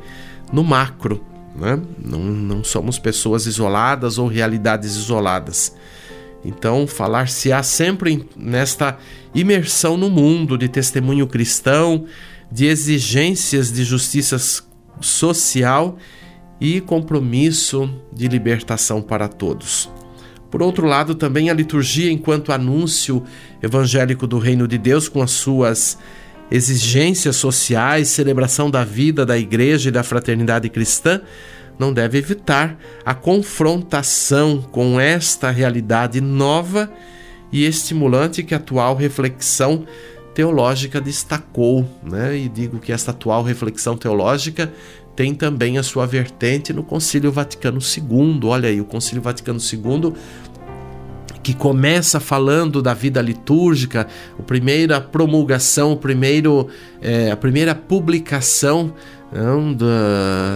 no 0.53 0.63
macro. 0.63 1.23
Né? 1.55 1.79
Não, 2.03 2.19
não 2.19 2.63
somos 2.63 2.99
pessoas 2.99 3.45
isoladas 3.45 4.17
ou 4.17 4.27
realidades 4.27 4.95
isoladas. 4.95 5.75
Então, 6.43 6.87
falar-se-á 6.87 7.61
sempre 7.61 8.27
nesta 8.35 8.97
imersão 9.33 9.95
no 9.95 10.09
mundo 10.09 10.57
de 10.57 10.67
testemunho 10.67 11.27
cristão, 11.27 12.05
de 12.51 12.65
exigências 12.65 13.71
de 13.71 13.83
justiça 13.83 14.37
social 14.99 15.97
e 16.59 16.81
compromisso 16.81 17.89
de 18.11 18.27
libertação 18.27 19.01
para 19.01 19.27
todos. 19.27 19.89
Por 20.49 20.61
outro 20.61 20.85
lado, 20.85 21.15
também 21.15 21.49
a 21.49 21.53
liturgia, 21.53 22.11
enquanto 22.11 22.51
anúncio 22.51 23.23
evangélico 23.63 24.27
do 24.27 24.37
reino 24.37 24.67
de 24.67 24.77
Deus, 24.77 25.07
com 25.07 25.21
as 25.21 25.31
suas 25.31 25.97
exigências 26.51 27.37
sociais, 27.37 28.09
celebração 28.09 28.69
da 28.69 28.83
vida 28.83 29.25
da 29.25 29.37
igreja 29.37 29.87
e 29.87 29.91
da 29.91 30.03
fraternidade 30.03 30.69
cristã, 30.69 31.21
não 31.81 31.91
deve 31.91 32.19
evitar 32.19 32.77
a 33.03 33.15
confrontação 33.15 34.61
com 34.61 34.99
esta 34.99 35.49
realidade 35.49 36.21
nova 36.21 36.91
e 37.51 37.65
estimulante 37.65 38.43
que 38.43 38.53
a 38.53 38.57
atual 38.57 38.95
reflexão 38.95 39.87
teológica 40.35 41.01
destacou, 41.01 41.83
né? 42.03 42.37
E 42.37 42.47
digo 42.47 42.79
que 42.79 42.91
esta 42.91 43.09
atual 43.09 43.41
reflexão 43.41 43.97
teológica 43.97 44.71
tem 45.15 45.33
também 45.33 45.79
a 45.79 45.83
sua 45.83 46.05
vertente 46.05 46.71
no 46.71 46.83
Concílio 46.83 47.31
Vaticano 47.31 47.79
II. 47.79 48.39
Olha 48.43 48.69
aí, 48.69 48.79
o 48.79 48.85
Concílio 48.85 49.21
Vaticano 49.21 49.59
II 49.59 50.13
que 51.43 51.55
começa 51.55 52.19
falando 52.19 52.83
da 52.83 52.93
vida 52.93 53.19
litúrgica, 53.19 54.07
a 54.37 54.43
primeira 54.43 55.01
promulgação, 55.01 55.93
o 55.93 55.97
primeiro, 55.97 56.67
é, 57.01 57.31
a 57.31 57.35
primeira 57.35 57.73
publicação 57.73 58.93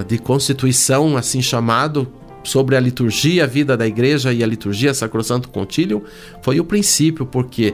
de 0.07 0.17
constituição, 0.17 1.15
assim 1.15 1.41
chamado, 1.41 2.11
sobre 2.43 2.75
a 2.75 2.79
liturgia, 2.79 3.43
a 3.43 3.47
vida 3.47 3.75
da 3.75 3.87
igreja 3.87 4.31
e 4.31 4.43
a 4.43 4.47
liturgia 4.47 4.93
Sacrosanto 4.93 5.49
Contílio, 5.49 6.03
foi 6.41 6.59
o 6.59 6.65
princípio, 6.65 7.25
porque 7.25 7.73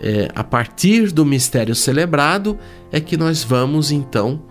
é, 0.00 0.28
a 0.34 0.44
partir 0.44 1.12
do 1.12 1.24
mistério 1.24 1.74
celebrado 1.74 2.58
é 2.90 3.00
que 3.00 3.16
nós 3.16 3.42
vamos 3.44 3.90
então 3.90 4.42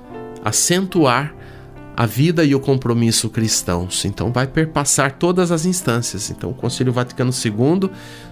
acentuar 0.43 1.35
a 1.95 2.05
vida 2.05 2.45
e 2.45 2.55
o 2.55 2.59
compromisso 2.59 3.29
cristãos. 3.29 4.05
Então 4.05 4.31
vai 4.31 4.47
perpassar 4.47 5.17
todas 5.17 5.51
as 5.51 5.65
instâncias. 5.65 6.29
Então 6.29 6.51
o 6.51 6.53
Concílio 6.53 6.93
Vaticano 6.93 7.31
II 7.31 7.89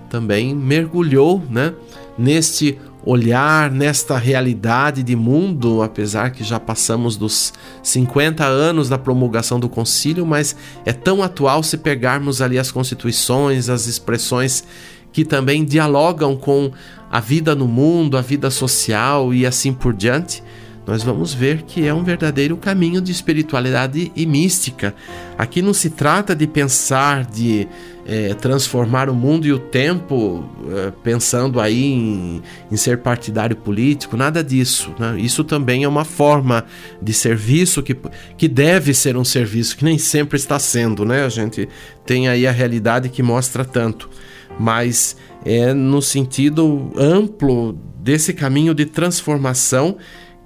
também 0.10 0.56
mergulhou, 0.56 1.44
né, 1.50 1.74
neste 2.18 2.80
olhar, 3.08 3.72
nesta 3.72 4.18
realidade 4.18 5.02
de 5.02 5.16
mundo, 5.16 5.82
apesar 5.82 6.32
que 6.32 6.44
já 6.44 6.60
passamos 6.60 7.16
dos 7.16 7.54
50 7.82 8.44
anos 8.44 8.90
da 8.90 8.98
promulgação 8.98 9.62
do 9.62 9.70
concílio, 9.70 10.26
mas 10.26 10.58
é 10.86 10.92
tão 10.92 11.24
atual 11.24 11.64
se 11.64 11.78
pegarmos 11.78 12.42
ali 12.42 12.60
as 12.60 12.70
constituições, 12.70 13.70
as 13.70 13.88
expressões 13.88 14.66
que 15.14 15.24
também 15.24 15.64
dialogam 15.64 16.36
com 16.36 16.70
a 17.10 17.22
vida 17.22 17.56
no 17.56 17.66
mundo, 17.66 18.18
a 18.18 18.22
vida 18.22 18.52
social 18.52 19.34
e 19.34 19.46
assim 19.46 19.72
por 19.72 19.94
diante 19.94 20.44
nós 20.88 21.04
vamos 21.04 21.34
ver 21.34 21.64
que 21.64 21.86
é 21.86 21.94
um 21.94 22.02
verdadeiro 22.02 22.56
caminho 22.56 23.02
de 23.02 23.12
espiritualidade 23.12 24.10
e 24.16 24.26
mística. 24.26 24.96
Aqui 25.38 25.62
não 25.62 25.74
se 25.74 25.90
trata 25.90 26.34
de 26.34 26.48
pensar, 26.48 27.26
de 27.26 27.68
é, 28.06 28.34
transformar 28.36 29.10
o 29.10 29.14
mundo 29.14 29.46
e 29.46 29.52
o 29.52 29.60
tempo 29.60 30.46
é, 30.72 30.94
pensando 31.04 31.60
aí 31.60 31.84
em, 31.84 32.42
em, 32.72 32.78
ser 32.78 33.00
partidário 33.00 33.54
político, 33.54 34.16
nada 34.16 34.42
disso. 34.42 34.94
Né? 34.98 35.20
Isso 35.20 35.44
também 35.44 35.84
é 35.84 35.88
uma 35.90 36.06
forma 36.06 36.64
de 37.02 37.12
serviço 37.12 37.84
que, 37.84 37.94
que 38.38 38.48
deve 38.48 38.94
ser 38.94 39.18
um 39.18 39.26
serviço, 39.26 39.76
que 39.76 39.84
nem 39.84 39.98
sempre 39.98 40.38
está 40.38 40.58
sendo, 40.58 41.04
né? 41.04 41.26
A 41.26 41.30
gente 41.30 41.68
tem 42.06 42.30
aí 42.30 42.48
a 42.48 42.52
realidade 42.52 43.10
que 43.10 43.22
mostra 43.22 43.66
tanto. 43.66 44.10
Mas 44.58 45.18
é 45.44 45.74
no 45.74 46.02
sentido 46.02 46.94
amplo 46.96 47.78
desse 48.00 48.34
caminho 48.34 48.74
de 48.74 48.86
transformação 48.86 49.98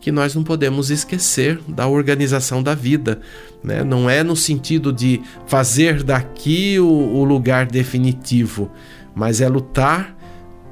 que 0.02 0.12
nós 0.12 0.34
não 0.34 0.44
podemos 0.44 0.90
esquecer 0.90 1.60
da 1.68 1.88
organização 1.88 2.62
da 2.62 2.74
vida. 2.74 3.22
Né? 3.64 3.84
Não 3.84 4.10
é 4.10 4.24
no 4.24 4.36
sentido 4.36 4.92
de 4.92 5.22
fazer 5.46 6.04
daqui 6.04 6.80
o, 6.80 6.88
o 6.88 7.24
lugar 7.24 7.68
definitivo, 7.68 8.72
mas 9.14 9.40
é 9.40 9.48
lutar 9.48 10.18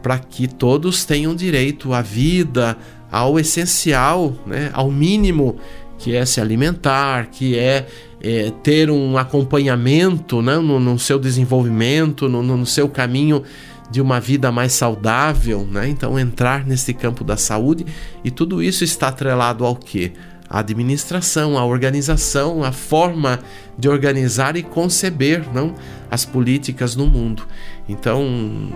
para 0.01 0.17
que 0.17 0.47
todos 0.47 1.05
tenham 1.05 1.35
direito 1.35 1.93
à 1.93 2.01
vida, 2.01 2.75
ao 3.11 3.39
essencial, 3.39 4.33
né? 4.47 4.71
ao 4.73 4.91
mínimo, 4.91 5.57
que 5.99 6.15
é 6.15 6.25
se 6.25 6.41
alimentar, 6.41 7.27
que 7.27 7.57
é, 7.57 7.85
é 8.21 8.51
ter 8.63 8.89
um 8.89 9.17
acompanhamento 9.17 10.41
né? 10.41 10.57
no, 10.57 10.79
no 10.79 10.97
seu 10.97 11.19
desenvolvimento, 11.19 12.27
no, 12.27 12.41
no 12.41 12.65
seu 12.65 12.89
caminho 12.89 13.43
de 13.89 14.01
uma 14.01 14.19
vida 14.19 14.51
mais 14.51 14.73
saudável, 14.73 15.67
né? 15.69 15.87
Então 15.87 16.19
entrar 16.19 16.65
nesse 16.65 16.93
campo 16.93 17.23
da 17.23 17.37
saúde 17.37 17.85
e 18.23 18.29
tudo 18.29 18.61
isso 18.61 18.83
está 18.83 19.07
atrelado 19.07 19.65
ao 19.65 19.75
que? 19.75 20.13
A 20.49 20.59
administração, 20.59 21.57
a 21.57 21.65
organização, 21.65 22.63
a 22.63 22.71
forma 22.71 23.39
de 23.77 23.87
organizar 23.87 24.55
e 24.55 24.63
conceber, 24.63 25.43
não, 25.53 25.75
as 26.09 26.25
políticas 26.25 26.95
no 26.95 27.05
mundo. 27.05 27.43
Então, 27.87 28.27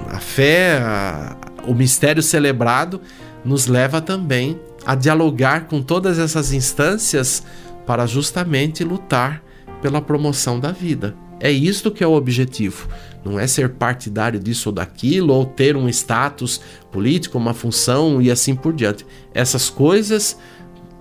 a 0.08 0.20
fé, 0.20 0.78
a, 0.78 1.36
o 1.66 1.74
mistério 1.74 2.22
celebrado 2.22 3.02
nos 3.44 3.66
leva 3.66 4.00
também 4.00 4.60
a 4.86 4.94
dialogar 4.94 5.66
com 5.68 5.82
todas 5.82 6.20
essas 6.20 6.54
instâncias 6.54 7.44
para 7.88 8.06
justamente 8.06 8.84
lutar 8.84 9.44
pela 9.82 10.02
promoção 10.02 10.60
da 10.60 10.72
vida. 10.72 11.16
É 11.40 11.52
isto 11.52 11.92
que 11.92 12.04
é 12.04 12.08
o 12.08 12.14
objetivo. 12.14 12.88
Não 13.24 13.40
é 13.40 13.48
ser 13.48 13.70
partidário 13.70 14.40
disso 14.40 14.70
ou 14.70 14.74
daquilo, 14.74 15.34
ou 15.34 15.46
ter 15.46 15.78
um 15.78 15.88
status 15.88 16.60
político, 16.92 17.38
uma 17.38 17.54
função 17.54 18.22
e 18.22 18.30
assim 18.30 18.56
por 18.56 18.74
diante. 18.74 19.06
Essas 19.34 19.70
coisas 19.70 20.38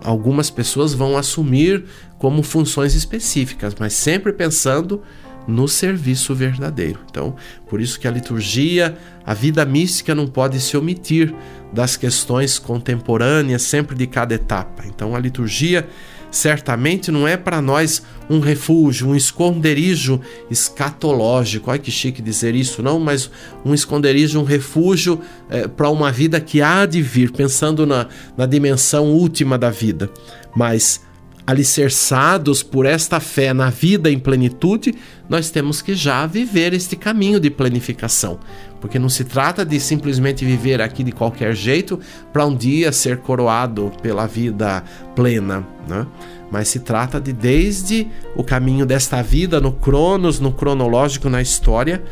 algumas 0.05 0.51
pessoas 0.51 0.93
vão 0.95 1.17
assumir 1.17 1.85
como 2.19 2.43
funções 2.43 2.95
específicas, 2.95 3.75
mas 3.79 3.93
sempre 3.93 4.33
pensando 4.33 5.03
no 5.47 5.67
serviço 5.67 6.35
verdadeiro. 6.35 7.01
Então, 7.11 7.35
por 7.69 7.81
isso 7.81 7.99
que 7.99 8.07
a 8.07 8.11
liturgia, 8.11 8.97
a 9.25 9.35
vida 9.35 9.65
mística 9.65 10.15
não 10.15 10.27
pode 10.27 10.61
se 10.61 10.77
omitir 10.77 11.35
das 11.73 11.97
questões 11.97 12.59
contemporâneas 12.59 13.63
sempre 13.63 13.97
de 13.97 14.07
cada 14.07 14.35
etapa. 14.35 14.85
Então, 14.87 15.17
a 15.17 15.19
liturgia 15.19 15.89
certamente 16.33 17.13
não 17.13 17.29
é 17.29 17.37
para 17.37 17.61
nós 17.61 18.03
um 18.29 18.41
refúgio, 18.41 19.09
um 19.09 19.15
esconderijo 19.15 20.21
escatológico. 20.51 21.71
Ai 21.71 21.79
que 21.79 21.91
chique 21.91 22.23
dizer 22.23 22.55
isso, 22.55 22.83
não, 22.83 22.99
mas 22.99 23.31
um 23.65 23.75
esconderijo, 23.75 24.41
um 24.41 24.45
refúgio 24.45 25.21
é, 25.51 25.69
para 25.69 25.91
uma 25.91 26.11
vida 26.11 26.41
que 26.41 26.63
há 26.63 26.87
de 26.87 27.03
vir, 27.03 27.31
pensando 27.31 27.87
na, 27.87 28.09
na 28.37 28.47
dimensão 28.47 29.13
última 29.13 29.59
da 29.59 29.71
vida. 29.71 30.11
Mas 30.57 31.03
alicerçados 31.47 32.63
por 32.63 32.87
esta 32.87 33.19
fé 33.19 33.53
na 33.53 33.69
vida 33.69 34.11
em 34.11 34.19
plenitude, 34.19 34.95
nós 35.29 35.51
temos 35.51 35.83
que 35.83 35.95
já 35.95 36.27
viver 36.27 36.73
este 36.73 36.95
caminho 36.95 37.41
de 37.41 37.51
planificação. 37.51 38.39
Porque 38.81 38.99
não 38.99 39.09
se 39.09 39.25
trata 39.25 39.65
de 39.65 39.79
simplesmente 39.81 40.45
viver 40.45 40.81
aqui 40.81 41.03
de 41.03 41.13
qualquer 41.13 41.55
jeito 41.55 41.99
para 42.33 42.47
um 42.47 42.55
dia 42.55 42.93
ser 42.93 43.19
coroado 43.19 43.93
pela 44.03 44.27
vida 44.27 44.83
plena, 45.15 45.67
né? 45.89 46.07
Mas 46.51 46.69
se 46.69 46.81
trata 46.81 47.21
de 47.21 47.33
desde 47.33 48.07
o 48.37 48.45
caminho 48.45 48.85
desta 48.85 49.23
vida 49.23 49.61
no 49.61 49.73
cronos, 49.73 50.39
no 50.39 50.53
cronológico, 50.53 51.31
na 51.31 51.41
história, 51.41 52.03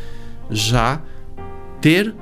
já 0.49 0.99
ter 1.79 2.13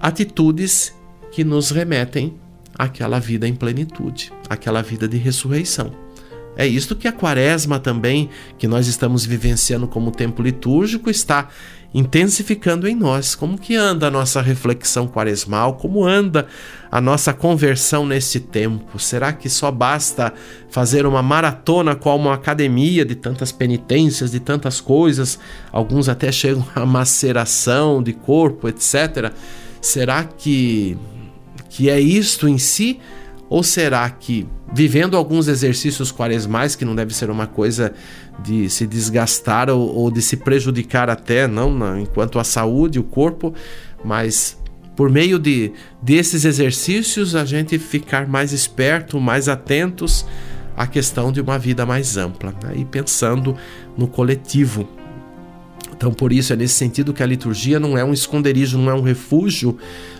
atitudes 0.00 0.94
que 1.32 1.44
nos 1.44 1.70
remetem 1.70 2.38
àquela 2.78 3.18
vida 3.18 3.48
em 3.48 3.54
plenitude, 3.54 4.32
àquela 4.48 4.82
vida 4.82 5.08
de 5.08 5.16
ressurreição. 5.16 6.09
É 6.60 6.66
isto 6.66 6.94
que 6.94 7.08
a 7.08 7.12
quaresma 7.12 7.80
também, 7.80 8.28
que 8.58 8.68
nós 8.68 8.86
estamos 8.86 9.24
vivenciando 9.24 9.88
como 9.88 10.10
tempo 10.10 10.42
litúrgico, 10.42 11.08
está 11.08 11.48
intensificando 11.94 12.86
em 12.86 12.94
nós. 12.94 13.34
Como 13.34 13.56
que 13.56 13.74
anda 13.74 14.08
a 14.08 14.10
nossa 14.10 14.42
reflexão 14.42 15.08
quaresmal? 15.08 15.76
Como 15.76 16.04
anda 16.04 16.46
a 16.92 17.00
nossa 17.00 17.32
conversão 17.32 18.04
nesse 18.04 18.40
tempo? 18.40 18.98
Será 18.98 19.32
que 19.32 19.48
só 19.48 19.70
basta 19.70 20.34
fazer 20.68 21.06
uma 21.06 21.22
maratona 21.22 21.96
como 21.96 22.28
uma 22.28 22.34
academia 22.34 23.06
de 23.06 23.14
tantas 23.14 23.50
penitências, 23.50 24.30
de 24.30 24.38
tantas 24.38 24.82
coisas? 24.82 25.38
Alguns 25.72 26.10
até 26.10 26.28
chegam 26.30 26.66
a 26.74 26.84
maceração 26.84 28.02
de 28.02 28.12
corpo, 28.12 28.68
etc. 28.68 29.32
Será 29.80 30.24
que 30.24 30.94
que 31.70 31.88
é 31.88 31.98
isto 31.98 32.46
em 32.46 32.58
si? 32.58 33.00
Ou 33.50 33.64
será 33.64 34.08
que, 34.08 34.46
vivendo 34.72 35.16
alguns 35.16 35.48
exercícios 35.48 36.12
quaresmais, 36.12 36.76
que 36.76 36.84
não 36.84 36.94
deve 36.94 37.12
ser 37.12 37.28
uma 37.30 37.48
coisa 37.48 37.92
de 38.44 38.70
se 38.70 38.86
desgastar 38.86 39.68
ou, 39.68 39.92
ou 39.92 40.08
de 40.08 40.22
se 40.22 40.36
prejudicar 40.36 41.10
até, 41.10 41.48
não, 41.48 41.68
não, 41.70 41.98
enquanto 41.98 42.38
a 42.38 42.44
saúde, 42.44 43.00
o 43.00 43.02
corpo, 43.02 43.52
mas 44.04 44.56
por 44.94 45.10
meio 45.10 45.36
de 45.36 45.72
desses 46.00 46.44
exercícios 46.44 47.34
a 47.34 47.44
gente 47.44 47.76
ficar 47.76 48.28
mais 48.28 48.52
esperto, 48.52 49.20
mais 49.20 49.48
atentos 49.48 50.24
à 50.76 50.86
questão 50.86 51.32
de 51.32 51.40
uma 51.40 51.58
vida 51.58 51.84
mais 51.84 52.16
ampla, 52.16 52.54
né? 52.62 52.74
e 52.76 52.84
pensando 52.84 53.56
no 53.98 54.06
coletivo, 54.06 54.88
então, 56.00 56.14
por 56.14 56.32
isso, 56.32 56.54
é 56.54 56.56
nesse 56.56 56.72
sentido 56.72 57.12
que 57.12 57.22
a 57.22 57.26
liturgia 57.26 57.78
não 57.78 57.98
é 57.98 58.02
um 58.02 58.14
esconderijo, 58.14 58.78
não 58.78 58.90
é 58.90 58.94
um 58.94 59.02
refúgio, 59.02 59.76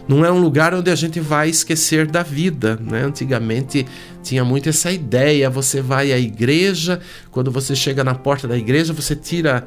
não 0.06 0.22
é 0.22 0.30
um 0.30 0.38
lugar 0.38 0.74
onde 0.74 0.90
a 0.90 0.94
gente 0.94 1.18
vai 1.20 1.48
esquecer 1.48 2.06
da 2.06 2.22
vida. 2.22 2.78
Né? 2.82 3.02
Antigamente 3.02 3.86
tinha 4.22 4.44
muito 4.44 4.68
essa 4.68 4.92
ideia: 4.92 5.48
você 5.48 5.80
vai 5.80 6.12
à 6.12 6.18
igreja, 6.18 7.00
quando 7.30 7.50
você 7.50 7.74
chega 7.74 8.04
na 8.04 8.14
porta 8.14 8.46
da 8.46 8.58
igreja, 8.58 8.92
você 8.92 9.16
tira 9.16 9.64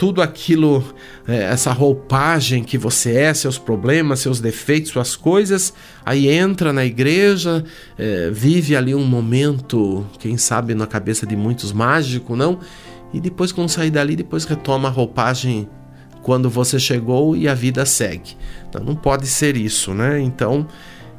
tudo 0.00 0.20
aquilo, 0.20 0.82
é, 1.28 1.44
essa 1.44 1.70
roupagem 1.70 2.64
que 2.64 2.76
você 2.76 3.16
é, 3.18 3.32
seus 3.32 3.56
problemas, 3.56 4.18
seus 4.18 4.40
defeitos, 4.40 4.90
suas 4.90 5.14
coisas, 5.14 5.72
aí 6.04 6.26
entra 6.28 6.72
na 6.72 6.84
igreja, 6.84 7.64
é, 7.96 8.30
vive 8.32 8.74
ali 8.74 8.96
um 8.96 9.04
momento, 9.04 10.04
quem 10.18 10.36
sabe 10.36 10.74
na 10.74 10.88
cabeça 10.88 11.24
de 11.24 11.36
muitos 11.36 11.70
mágico, 11.70 12.34
não? 12.34 12.58
E 13.12 13.20
depois, 13.20 13.52
quando 13.52 13.68
sair 13.68 13.90
dali, 13.90 14.16
depois 14.16 14.44
retoma 14.44 14.88
a 14.88 14.90
roupagem 14.90 15.68
quando 16.22 16.48
você 16.48 16.78
chegou 16.78 17.36
e 17.36 17.48
a 17.48 17.54
vida 17.54 17.84
segue. 17.84 18.36
Então, 18.68 18.82
não 18.82 18.94
pode 18.94 19.26
ser 19.26 19.56
isso, 19.56 19.92
né? 19.92 20.20
Então, 20.20 20.66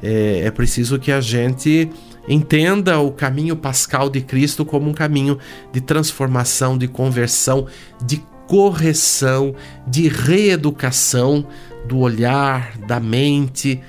é, 0.02 0.40
é 0.46 0.50
preciso 0.50 0.98
que 0.98 1.12
a 1.12 1.20
gente 1.20 1.90
entenda 2.26 2.98
o 2.98 3.12
caminho 3.12 3.54
pascal 3.54 4.08
de 4.08 4.20
Cristo 4.20 4.64
como 4.64 4.88
um 4.88 4.94
caminho 4.94 5.38
de 5.72 5.80
transformação, 5.80 6.76
de 6.76 6.88
conversão, 6.88 7.66
de 8.04 8.22
correção, 8.46 9.54
de 9.86 10.08
reeducação 10.08 11.46
do 11.86 11.98
olhar, 11.98 12.76
da 12.78 12.98
mente, 12.98 13.80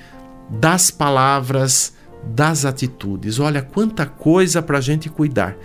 das 0.50 0.90
palavras, 0.90 1.94
das 2.24 2.64
atitudes. 2.64 3.40
Olha 3.40 3.62
quanta 3.62 4.06
coisa 4.06 4.60
para 4.60 4.78
a 4.78 4.82
gente 4.82 5.08
cuidar 5.08 5.56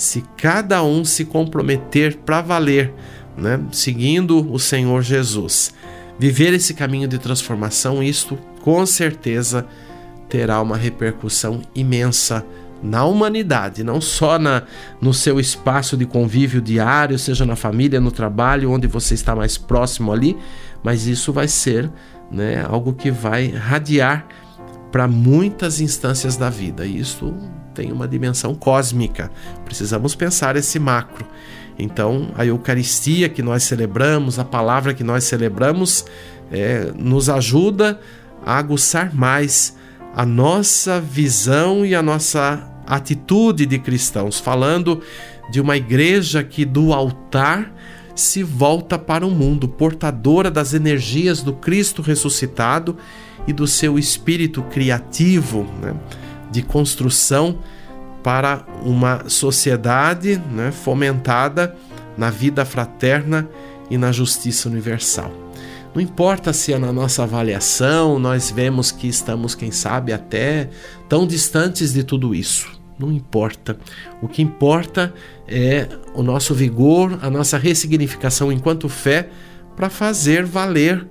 se 0.00 0.24
cada 0.34 0.82
um 0.82 1.04
se 1.04 1.26
comprometer 1.26 2.16
para 2.16 2.40
valer, 2.40 2.90
né, 3.36 3.60
seguindo 3.70 4.50
o 4.50 4.58
Senhor 4.58 5.02
Jesus, 5.02 5.74
viver 6.18 6.54
esse 6.54 6.72
caminho 6.72 7.06
de 7.06 7.18
transformação, 7.18 8.02
isto 8.02 8.38
com 8.62 8.86
certeza 8.86 9.66
terá 10.26 10.58
uma 10.62 10.74
repercussão 10.74 11.60
imensa 11.74 12.46
na 12.82 13.04
humanidade, 13.04 13.84
não 13.84 14.00
só 14.00 14.38
na, 14.38 14.62
no 15.02 15.12
seu 15.12 15.38
espaço 15.38 15.98
de 15.98 16.06
convívio 16.06 16.62
diário, 16.62 17.18
seja 17.18 17.44
na 17.44 17.54
família, 17.54 18.00
no 18.00 18.10
trabalho, 18.10 18.70
onde 18.70 18.86
você 18.86 19.12
está 19.12 19.36
mais 19.36 19.58
próximo 19.58 20.12
ali, 20.12 20.34
mas 20.82 21.06
isso 21.06 21.30
vai 21.30 21.46
ser 21.46 21.90
né, 22.30 22.64
algo 22.66 22.94
que 22.94 23.10
vai 23.10 23.48
radiar 23.48 24.26
para 24.90 25.06
muitas 25.06 25.78
instâncias 25.78 26.38
da 26.38 26.48
vida. 26.48 26.86
E 26.86 26.98
isso 26.98 27.34
tem 27.74 27.92
uma 27.92 28.06
dimensão 28.06 28.54
cósmica. 28.54 29.30
Precisamos 29.64 30.14
pensar 30.14 30.56
esse 30.56 30.78
macro. 30.78 31.26
Então, 31.78 32.30
a 32.36 32.44
Eucaristia 32.44 33.28
que 33.28 33.42
nós 33.42 33.62
celebramos, 33.62 34.38
a 34.38 34.44
palavra 34.44 34.92
que 34.92 35.02
nós 35.02 35.24
celebramos, 35.24 36.04
é, 36.50 36.92
nos 36.96 37.28
ajuda 37.28 37.98
a 38.44 38.58
aguçar 38.58 39.14
mais 39.14 39.76
a 40.14 40.26
nossa 40.26 41.00
visão 41.00 41.86
e 41.86 41.94
a 41.94 42.02
nossa 42.02 42.68
atitude 42.86 43.64
de 43.64 43.78
cristãos, 43.78 44.40
falando 44.40 45.00
de 45.50 45.60
uma 45.60 45.76
igreja 45.76 46.42
que 46.42 46.64
do 46.64 46.92
altar 46.92 47.72
se 48.14 48.42
volta 48.42 48.98
para 48.98 49.26
o 49.26 49.30
mundo, 49.30 49.68
portadora 49.68 50.50
das 50.50 50.74
energias 50.74 51.42
do 51.42 51.52
Cristo 51.52 52.02
ressuscitado 52.02 52.96
e 53.46 53.52
do 53.52 53.66
seu 53.66 53.98
espírito 53.98 54.62
criativo. 54.64 55.66
Né? 55.80 55.94
De 56.50 56.62
construção 56.62 57.58
para 58.22 58.66
uma 58.82 59.28
sociedade 59.28 60.40
né, 60.50 60.70
fomentada 60.70 61.74
na 62.16 62.30
vida 62.30 62.64
fraterna 62.64 63.48
e 63.90 63.96
na 63.96 64.12
justiça 64.12 64.68
universal. 64.68 65.32
Não 65.94 66.00
importa 66.00 66.52
se 66.52 66.72
é 66.72 66.78
na 66.78 66.92
nossa 66.92 67.24
avaliação 67.24 68.18
nós 68.18 68.50
vemos 68.50 68.92
que 68.92 69.08
estamos, 69.08 69.54
quem 69.54 69.72
sabe, 69.72 70.12
até 70.12 70.70
tão 71.08 71.26
distantes 71.26 71.92
de 71.92 72.04
tudo 72.04 72.34
isso. 72.34 72.68
Não 72.98 73.10
importa. 73.10 73.78
O 74.20 74.28
que 74.28 74.42
importa 74.42 75.12
é 75.48 75.88
o 76.14 76.22
nosso 76.22 76.54
vigor, 76.54 77.18
a 77.22 77.30
nossa 77.30 77.56
ressignificação 77.56 78.52
enquanto 78.52 78.88
fé 78.88 79.30
para 79.74 79.88
fazer 79.88 80.44
valer 80.44 81.08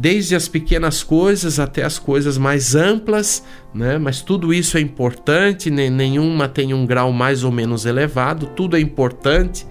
desde 0.00 0.34
as 0.34 0.48
pequenas 0.48 1.02
coisas 1.02 1.58
até 1.58 1.84
as 1.84 1.98
coisas 1.98 2.38
mais 2.38 2.74
amplas, 2.74 3.44
né? 3.74 3.98
mas 3.98 4.22
tudo 4.22 4.52
isso 4.54 4.78
é 4.78 4.80
importante, 4.80 5.70
nenhuma 5.70 6.48
tem 6.48 6.72
um 6.72 6.86
grau 6.86 7.12
mais 7.12 7.44
ou 7.44 7.52
menos 7.52 7.84
elevado, 7.84 8.46
tudo 8.46 8.78
é 8.78 8.80
importante, 8.80 9.66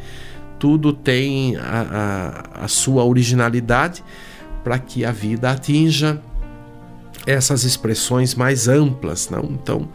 tudo 0.59 0.93
tem 0.93 1.57
a, 1.57 2.51
a, 2.61 2.65
a 2.65 2.67
sua 2.67 3.03
originalidade 3.03 4.03
para 4.63 4.77
que 4.77 5.03
a 5.03 5.11
vida 5.11 5.49
atinja 5.49 6.21
essas 7.25 7.63
expressões 7.63 8.35
mais 8.35 8.67
amplas. 8.67 9.31
Não? 9.31 9.43
Então, 9.45 9.89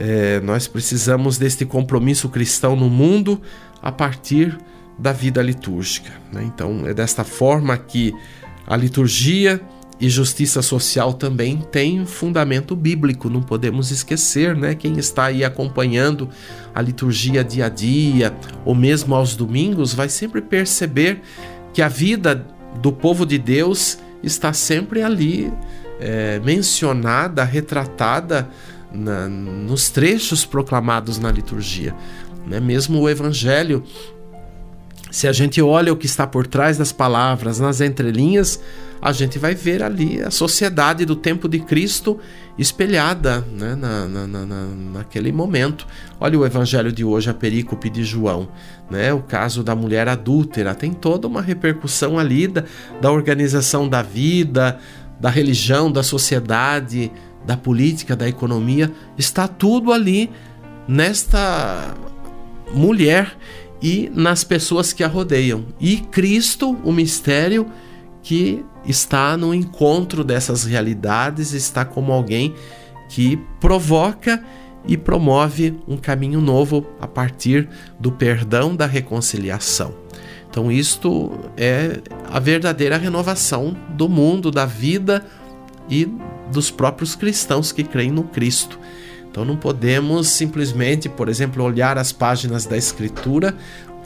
é, 0.00 0.40
nós 0.40 0.66
precisamos 0.66 1.36
deste 1.36 1.66
compromisso 1.66 2.30
cristão 2.30 2.74
no 2.74 2.88
mundo 2.88 3.38
a 3.82 3.92
partir 3.92 4.56
da 4.98 5.12
vida 5.12 5.42
litúrgica. 5.42 6.10
Né? 6.32 6.42
Então, 6.44 6.86
é 6.86 6.94
desta 6.94 7.22
forma 7.22 7.76
que 7.76 8.14
a 8.68 8.76
liturgia 8.76 9.60
e 10.00 10.08
justiça 10.08 10.62
social 10.62 11.12
também 11.12 11.56
tem 11.72 12.04
fundamento 12.06 12.76
bíblico, 12.76 13.28
não 13.28 13.42
podemos 13.42 13.90
esquecer, 13.90 14.54
né? 14.54 14.74
Quem 14.74 14.96
está 14.98 15.24
aí 15.24 15.42
acompanhando 15.42 16.28
a 16.74 16.80
liturgia 16.80 17.42
dia 17.42 17.66
a 17.66 17.68
dia, 17.68 18.36
ou 18.64 18.74
mesmo 18.74 19.14
aos 19.14 19.34
domingos, 19.34 19.92
vai 19.92 20.08
sempre 20.08 20.40
perceber 20.40 21.20
que 21.72 21.82
a 21.82 21.88
vida 21.88 22.46
do 22.80 22.92
povo 22.92 23.26
de 23.26 23.38
Deus 23.38 23.98
está 24.22 24.52
sempre 24.52 25.02
ali 25.02 25.52
é, 25.98 26.38
mencionada, 26.44 27.42
retratada 27.42 28.48
na, 28.92 29.28
nos 29.28 29.90
trechos 29.90 30.44
proclamados 30.44 31.18
na 31.18 31.32
liturgia. 31.32 31.94
Né? 32.46 32.60
Mesmo 32.60 33.00
o 33.00 33.08
Evangelho, 33.08 33.82
se 35.10 35.26
a 35.26 35.32
gente 35.32 35.60
olha 35.62 35.92
o 35.92 35.96
que 35.96 36.06
está 36.06 36.26
por 36.26 36.46
trás 36.46 36.76
das 36.76 36.92
palavras, 36.92 37.58
nas 37.58 37.80
entrelinhas, 37.80 38.60
a 39.00 39.12
gente 39.12 39.38
vai 39.38 39.54
ver 39.54 39.82
ali 39.82 40.20
a 40.20 40.30
sociedade 40.30 41.04
do 41.04 41.14
tempo 41.14 41.48
de 41.48 41.60
Cristo 41.60 42.18
espelhada 42.58 43.40
né, 43.52 43.76
na, 43.76 44.08
na, 44.08 44.26
na, 44.26 44.66
naquele 44.92 45.30
momento. 45.30 45.86
Olha 46.18 46.38
o 46.38 46.44
evangelho 46.44 46.90
de 46.90 47.04
hoje, 47.04 47.30
a 47.30 47.34
perícope 47.34 47.88
de 47.88 48.02
João, 48.02 48.48
né, 48.90 49.12
o 49.12 49.20
caso 49.20 49.62
da 49.62 49.74
mulher 49.74 50.08
adúltera, 50.08 50.74
tem 50.74 50.92
toda 50.92 51.28
uma 51.28 51.40
repercussão 51.40 52.18
ali 52.18 52.48
da, 52.48 52.64
da 53.00 53.10
organização 53.10 53.88
da 53.88 54.02
vida, 54.02 54.78
da 55.20 55.30
religião, 55.30 55.90
da 55.90 56.02
sociedade, 56.02 57.12
da 57.46 57.56
política, 57.56 58.16
da 58.16 58.28
economia, 58.28 58.92
está 59.16 59.46
tudo 59.46 59.92
ali 59.92 60.30
nesta 60.88 61.94
mulher 62.74 63.36
e 63.80 64.10
nas 64.14 64.44
pessoas 64.44 64.92
que 64.92 65.04
a 65.04 65.08
rodeiam. 65.08 65.66
E 65.80 65.98
Cristo, 65.98 66.76
o 66.84 66.92
mistério 66.92 67.66
que 68.22 68.64
está 68.84 69.36
no 69.36 69.54
encontro 69.54 70.24
dessas 70.24 70.64
realidades, 70.64 71.52
está 71.52 71.84
como 71.84 72.12
alguém 72.12 72.54
que 73.08 73.38
provoca 73.60 74.42
e 74.86 74.96
promove 74.96 75.78
um 75.86 75.96
caminho 75.96 76.40
novo 76.40 76.86
a 77.00 77.06
partir 77.06 77.68
do 77.98 78.12
perdão, 78.12 78.74
da 78.74 78.86
reconciliação. 78.86 79.94
Então, 80.50 80.72
isto 80.72 81.30
é 81.56 82.00
a 82.30 82.40
verdadeira 82.40 82.96
renovação 82.96 83.76
do 83.90 84.08
mundo, 84.08 84.50
da 84.50 84.64
vida 84.64 85.24
e 85.90 86.08
dos 86.50 86.70
próprios 86.70 87.14
cristãos 87.14 87.70
que 87.70 87.84
creem 87.84 88.10
no 88.10 88.24
Cristo. 88.24 88.78
Então, 89.30 89.44
não 89.44 89.56
podemos 89.56 90.28
simplesmente, 90.28 91.08
por 91.08 91.28
exemplo, 91.28 91.62
olhar 91.62 91.98
as 91.98 92.12
páginas 92.12 92.66
da 92.66 92.76
Escritura 92.76 93.54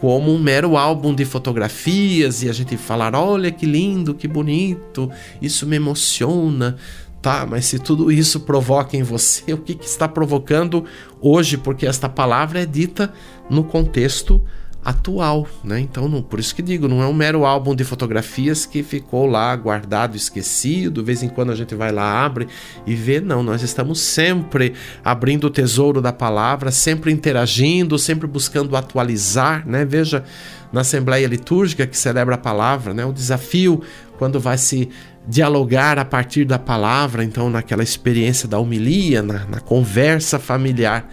como 0.02 0.32
um 0.32 0.38
mero 0.38 0.76
álbum 0.76 1.14
de 1.14 1.24
fotografias 1.24 2.42
e 2.42 2.48
a 2.48 2.52
gente 2.52 2.76
falar: 2.76 3.14
olha 3.14 3.52
que 3.52 3.64
lindo, 3.64 4.14
que 4.14 4.26
bonito, 4.26 5.08
isso 5.40 5.66
me 5.66 5.76
emociona. 5.76 6.76
Tá, 7.22 7.46
mas 7.48 7.66
se 7.66 7.78
tudo 7.78 8.10
isso 8.10 8.40
provoca 8.40 8.96
em 8.96 9.04
você, 9.04 9.52
o 9.54 9.58
que, 9.58 9.76
que 9.76 9.86
está 9.86 10.08
provocando 10.08 10.84
hoje? 11.20 11.56
Porque 11.56 11.86
esta 11.86 12.08
palavra 12.08 12.62
é 12.62 12.66
dita 12.66 13.12
no 13.48 13.62
contexto 13.62 14.42
atual, 14.84 15.46
né? 15.62 15.78
Então, 15.78 16.08
não, 16.08 16.20
por 16.20 16.40
isso 16.40 16.54
que 16.54 16.62
digo, 16.62 16.88
não 16.88 17.02
é 17.02 17.06
um 17.06 17.12
mero 17.12 17.44
álbum 17.44 17.74
de 17.74 17.84
fotografias 17.84 18.66
que 18.66 18.82
ficou 18.82 19.26
lá 19.26 19.54
guardado, 19.54 20.16
esquecido, 20.16 21.00
de 21.00 21.06
vez 21.06 21.22
em 21.22 21.28
quando 21.28 21.52
a 21.52 21.54
gente 21.54 21.74
vai 21.74 21.92
lá, 21.92 22.24
abre 22.24 22.48
e 22.84 22.94
vê, 22.94 23.20
não, 23.20 23.42
nós 23.42 23.62
estamos 23.62 24.00
sempre 24.00 24.72
abrindo 25.04 25.44
o 25.44 25.50
tesouro 25.50 26.00
da 26.00 26.12
palavra, 26.12 26.72
sempre 26.72 27.12
interagindo, 27.12 27.96
sempre 27.98 28.26
buscando 28.26 28.76
atualizar, 28.76 29.66
né? 29.66 29.84
Veja 29.84 30.24
na 30.72 30.80
Assembleia 30.80 31.28
Litúrgica 31.28 31.86
que 31.86 31.96
celebra 31.96 32.34
a 32.34 32.38
palavra, 32.38 32.92
né? 32.92 33.04
O 33.04 33.12
desafio 33.12 33.82
quando 34.18 34.40
vai 34.40 34.58
se 34.58 34.88
dialogar 35.28 35.98
a 35.98 36.04
partir 36.04 36.44
da 36.44 36.58
palavra, 36.58 37.22
então 37.22 37.48
naquela 37.48 37.82
experiência 37.82 38.48
da 38.48 38.58
homilia, 38.58 39.22
na, 39.22 39.44
na 39.46 39.60
conversa 39.60 40.38
familiar, 40.38 41.08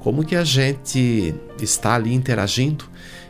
como 0.00 0.22
que 0.22 0.36
a 0.36 0.44
gente 0.44 1.34
está 1.58 1.94
ali 1.94 2.12
interagindo? 2.12 2.84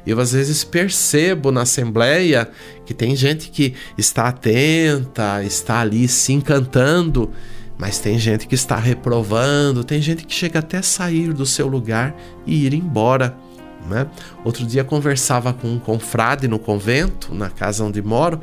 Eu 0.06 0.20
às 0.20 0.32
vezes 0.32 0.64
percebo 0.64 1.50
na 1.50 1.62
assembleia 1.62 2.50
que 2.84 2.92
tem 2.92 3.16
gente 3.16 3.50
que 3.50 3.74
está 3.96 4.28
atenta, 4.28 5.42
está 5.42 5.80
ali 5.80 6.06
se 6.06 6.32
encantando, 6.32 7.30
mas 7.78 7.98
tem 7.98 8.18
gente 8.18 8.46
que 8.46 8.54
está 8.54 8.76
reprovando, 8.76 9.82
tem 9.82 10.00
gente 10.00 10.24
que 10.24 10.34
chega 10.34 10.58
até 10.58 10.82
sair 10.82 11.32
do 11.32 11.46
seu 11.46 11.66
lugar 11.66 12.14
e 12.46 12.66
ir 12.66 12.74
embora. 12.74 13.36
Né? 13.88 14.06
Outro 14.44 14.64
dia 14.64 14.84
conversava 14.84 15.52
com 15.52 15.68
um 15.68 15.78
confrade 15.78 16.48
no 16.48 16.58
convento, 16.58 17.34
na 17.34 17.50
casa 17.50 17.84
onde 17.84 18.00
moro, 18.00 18.40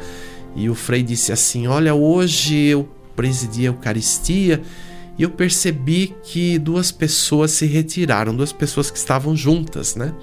e 0.56 0.69
o 0.69 0.76
frei 0.76 1.02
disse 1.02 1.32
assim: 1.32 1.67
Olha, 1.67 1.95
hoje 1.95 2.58
eu 2.65 2.88
presidi 3.15 3.62
a 3.62 3.69
Eucaristia 3.69 4.62
e 5.17 5.24
eu 5.24 5.30
percebi 5.30 6.13
que 6.24 6.58
duas 6.60 6.91
pessoas 6.91 7.52
se 7.52 7.65
retiraram, 7.65 8.36
duas 8.36 8.52
pessoas 8.52 8.91
que 8.91 8.97
estavam 8.97 9.36
juntas, 9.36 9.95
né? 9.95 10.13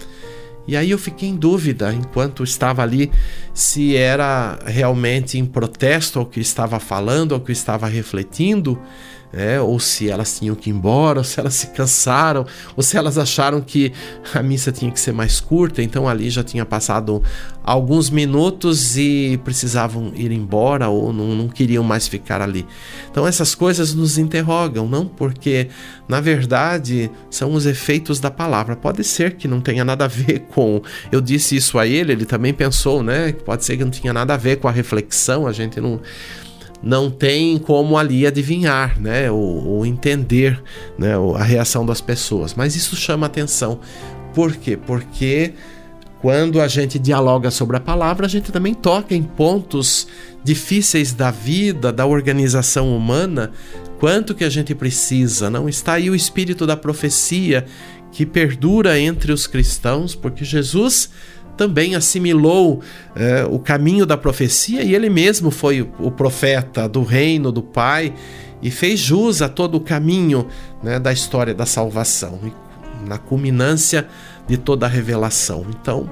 E 0.68 0.76
aí 0.76 0.90
eu 0.90 0.98
fiquei 0.98 1.30
em 1.30 1.34
dúvida, 1.34 1.94
enquanto 1.94 2.44
estava 2.44 2.82
ali, 2.82 3.10
se 3.54 3.96
era 3.96 4.58
realmente 4.66 5.38
em 5.38 5.46
protesto 5.46 6.18
ao 6.18 6.26
que 6.26 6.40
estava 6.40 6.78
falando, 6.78 7.34
ao 7.34 7.40
que 7.40 7.52
estava 7.52 7.88
refletindo, 7.88 8.78
é, 9.32 9.60
ou 9.60 9.78
se 9.78 10.08
elas 10.08 10.38
tinham 10.38 10.54
que 10.54 10.70
ir 10.70 10.72
embora, 10.72 11.18
ou 11.20 11.24
se 11.24 11.38
elas 11.38 11.54
se 11.54 11.68
cansaram, 11.68 12.46
ou 12.76 12.82
se 12.82 12.96
elas 12.96 13.18
acharam 13.18 13.60
que 13.60 13.92
a 14.34 14.42
missa 14.42 14.72
tinha 14.72 14.90
que 14.90 14.98
ser 14.98 15.12
mais 15.12 15.40
curta, 15.40 15.82
então 15.82 16.08
ali 16.08 16.30
já 16.30 16.42
tinha 16.42 16.64
passado 16.64 17.22
alguns 17.62 18.08
minutos 18.08 18.96
e 18.96 19.38
precisavam 19.44 20.10
ir 20.14 20.32
embora 20.32 20.88
ou 20.88 21.12
não, 21.12 21.34
não 21.34 21.48
queriam 21.48 21.84
mais 21.84 22.08
ficar 22.08 22.40
ali. 22.40 22.66
Então 23.10 23.26
essas 23.26 23.54
coisas 23.54 23.92
nos 23.92 24.16
interrogam, 24.16 24.88
não? 24.88 25.06
Porque 25.06 25.68
na 26.08 26.20
verdade 26.20 27.10
são 27.30 27.52
os 27.52 27.66
efeitos 27.66 28.20
da 28.20 28.30
palavra. 28.30 28.74
Pode 28.74 29.04
ser 29.04 29.36
que 29.36 29.46
não 29.46 29.60
tenha 29.60 29.84
nada 29.84 30.06
a 30.06 30.08
ver 30.08 30.40
com. 30.48 30.80
Eu 31.12 31.20
disse 31.20 31.56
isso 31.56 31.78
a 31.78 31.86
ele, 31.86 32.12
ele 32.12 32.24
também 32.24 32.54
pensou, 32.54 33.02
né? 33.02 33.32
Pode 33.32 33.64
ser 33.64 33.76
que 33.76 33.84
não 33.84 33.90
tinha 33.90 34.12
nada 34.14 34.32
a 34.32 34.38
ver 34.38 34.56
com 34.56 34.68
a 34.68 34.72
reflexão, 34.72 35.46
a 35.46 35.52
gente 35.52 35.78
não 35.78 36.00
não 36.82 37.10
tem 37.10 37.58
como 37.58 37.98
ali 37.98 38.26
adivinhar, 38.26 39.00
né, 39.00 39.30
ou, 39.30 39.66
ou 39.66 39.86
entender, 39.86 40.62
né, 40.98 41.14
a 41.36 41.42
reação 41.42 41.84
das 41.84 42.00
pessoas. 42.00 42.54
Mas 42.54 42.76
isso 42.76 42.96
chama 42.96 43.26
atenção. 43.26 43.80
Por 44.34 44.54
quê? 44.56 44.76
Porque 44.76 45.54
quando 46.20 46.60
a 46.60 46.68
gente 46.68 46.98
dialoga 46.98 47.50
sobre 47.50 47.76
a 47.76 47.80
palavra, 47.80 48.26
a 48.26 48.28
gente 48.28 48.50
também 48.50 48.74
toca 48.74 49.14
em 49.14 49.22
pontos 49.22 50.08
difíceis 50.42 51.12
da 51.12 51.30
vida, 51.30 51.92
da 51.92 52.06
organização 52.06 52.96
humana, 52.96 53.52
quanto 53.98 54.34
que 54.34 54.44
a 54.44 54.50
gente 54.50 54.74
precisa. 54.74 55.48
Não 55.50 55.68
está 55.68 55.94
aí 55.94 56.10
o 56.10 56.14
espírito 56.14 56.66
da 56.66 56.76
profecia 56.76 57.66
que 58.10 58.24
perdura 58.24 58.98
entre 58.98 59.32
os 59.32 59.46
cristãos, 59.46 60.14
porque 60.14 60.44
Jesus 60.44 61.10
também 61.58 61.96
assimilou 61.96 62.80
é, 63.16 63.44
o 63.44 63.58
caminho 63.58 64.06
da 64.06 64.16
profecia 64.16 64.82
e 64.84 64.94
ele 64.94 65.10
mesmo 65.10 65.50
foi 65.50 65.82
o 65.98 66.10
profeta 66.10 66.88
do 66.88 67.02
reino 67.02 67.50
do 67.50 67.62
Pai 67.62 68.14
e 68.62 68.70
fez 68.70 69.00
jus 69.00 69.42
a 69.42 69.48
todo 69.48 69.74
o 69.74 69.80
caminho 69.80 70.46
né, 70.82 71.00
da 71.00 71.12
história 71.12 71.52
da 71.52 71.66
salvação, 71.66 72.38
na 73.04 73.18
culminância 73.18 74.06
de 74.46 74.56
toda 74.56 74.86
a 74.86 74.88
revelação. 74.88 75.66
Então, 75.68 76.08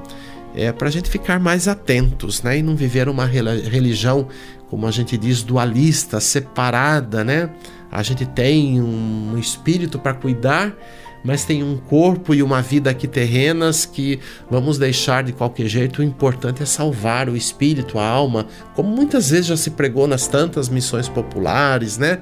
é 0.54 0.72
para 0.72 0.88
a 0.88 0.90
gente 0.90 1.09
ficar 1.09 1.38
mais 1.38 1.68
atentos 1.68 2.42
né, 2.42 2.59
e 2.59 2.62
não 2.62 2.74
viver 2.74 3.09
uma 3.09 3.24
religião, 3.24 4.26
como 4.68 4.87
a 4.87 4.90
gente 4.90 5.16
diz, 5.16 5.44
dualista, 5.44 6.18
separada. 6.18 7.22
Né? 7.22 7.50
A 7.90 8.02
gente 8.02 8.26
tem 8.26 8.80
um 8.80 9.38
espírito 9.38 9.98
para 9.98 10.12
cuidar 10.12 10.74
mas 11.24 11.44
tem 11.44 11.62
um 11.62 11.76
corpo 11.76 12.35
e 12.35 12.42
uma 12.42 12.62
vida 12.62 12.90
aqui 12.90 13.07
terrenas 13.09 13.85
que 13.85 14.20
vamos 14.50 14.79
deixar 14.79 15.24
de 15.24 15.33
qualquer 15.33 15.66
jeito. 15.66 16.00
O 16.00 16.05
importante 16.05 16.62
é 16.62 16.66
salvar 16.66 17.29
o 17.29 17.37
espírito, 17.37 17.98
a 17.98 18.07
alma, 18.07 18.46
como 18.74 18.88
muitas 18.88 19.31
vezes 19.31 19.46
já 19.46 19.57
se 19.57 19.70
pregou 19.70 20.07
nas 20.07 20.29
tantas 20.29 20.68
missões 20.68 21.09
populares, 21.09 21.98
né? 21.98 22.20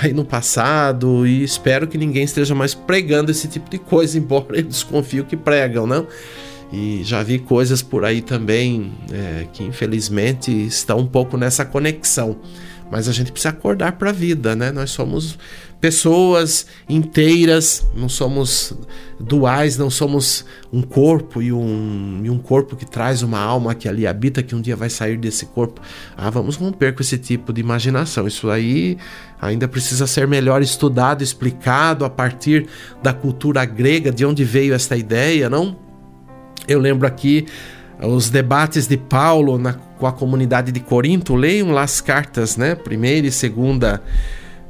Aí 0.00 0.12
no 0.12 0.24
passado, 0.24 1.26
e 1.26 1.42
espero 1.42 1.88
que 1.88 1.96
ninguém 1.96 2.24
esteja 2.24 2.54
mais 2.54 2.74
pregando 2.74 3.30
esse 3.30 3.48
tipo 3.48 3.70
de 3.70 3.78
coisa, 3.78 4.16
embora 4.18 4.58
eu 4.58 4.62
desconfio 4.62 5.24
que 5.24 5.36
pregam, 5.36 5.86
não? 5.86 6.06
E 6.72 7.02
já 7.04 7.22
vi 7.22 7.38
coisas 7.38 7.80
por 7.80 8.04
aí 8.04 8.20
também 8.20 8.92
é, 9.12 9.46
que 9.52 9.62
infelizmente 9.62 10.50
estão 10.50 10.98
um 10.98 11.06
pouco 11.06 11.36
nessa 11.36 11.64
conexão. 11.64 12.36
Mas 12.90 13.08
a 13.08 13.12
gente 13.12 13.32
precisa 13.32 13.50
acordar 13.50 13.92
para 13.92 14.10
a 14.10 14.12
vida, 14.12 14.54
né? 14.54 14.70
Nós 14.70 14.90
somos 14.90 15.38
pessoas 15.80 16.66
inteiras, 16.88 17.86
não 17.94 18.08
somos 18.08 18.74
duais, 19.20 19.76
não 19.76 19.90
somos 19.90 20.44
um 20.72 20.82
corpo 20.82 21.40
e 21.42 21.52
um, 21.52 22.20
e 22.24 22.30
um 22.30 22.38
corpo 22.38 22.76
que 22.76 22.84
traz 22.84 23.22
uma 23.22 23.38
alma 23.38 23.74
que 23.74 23.88
ali 23.88 24.06
habita, 24.06 24.42
que 24.42 24.54
um 24.54 24.60
dia 24.60 24.76
vai 24.76 24.90
sair 24.90 25.16
desse 25.16 25.46
corpo. 25.46 25.80
Ah, 26.16 26.30
vamos 26.30 26.56
romper 26.56 26.94
com 26.94 27.02
esse 27.02 27.18
tipo 27.18 27.52
de 27.52 27.60
imaginação. 27.60 28.26
Isso 28.26 28.50
aí 28.50 28.96
ainda 29.40 29.68
precisa 29.68 30.06
ser 30.06 30.26
melhor 30.26 30.62
estudado, 30.62 31.22
explicado 31.22 32.04
a 32.04 32.10
partir 32.10 32.66
da 33.02 33.12
cultura 33.12 33.64
grega, 33.64 34.10
de 34.10 34.24
onde 34.24 34.44
veio 34.44 34.74
esta 34.74 34.96
ideia, 34.96 35.48
não? 35.48 35.76
Eu 36.66 36.80
lembro 36.80 37.06
aqui 37.06 37.46
os 38.02 38.28
debates 38.28 38.86
de 38.86 38.96
Paulo 38.96 39.56
na, 39.56 39.74
com 39.74 40.06
a 40.06 40.12
comunidade 40.12 40.72
de 40.72 40.80
Corinto. 40.80 41.34
Leiam 41.34 41.70
lá 41.70 41.82
as 41.82 42.00
cartas, 42.00 42.56
né? 42.56 42.74
Primeira 42.74 43.26
e 43.26 43.32
segunda 43.32 44.02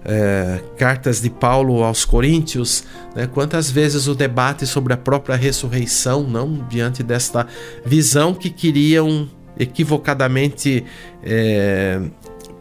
é, 0.08 0.60
cartas 0.78 1.20
de 1.20 1.28
Paulo 1.28 1.82
aos 1.82 2.04
Coríntios, 2.04 2.84
né? 3.14 3.26
quantas 3.26 3.70
vezes 3.70 4.06
o 4.06 4.14
debate 4.14 4.64
sobre 4.64 4.92
a 4.92 4.96
própria 4.96 5.34
ressurreição, 5.34 6.22
não 6.22 6.64
diante 6.68 7.02
desta 7.02 7.46
visão 7.84 8.32
que 8.32 8.48
queriam 8.48 9.28
equivocadamente 9.58 10.84
é, 11.24 12.00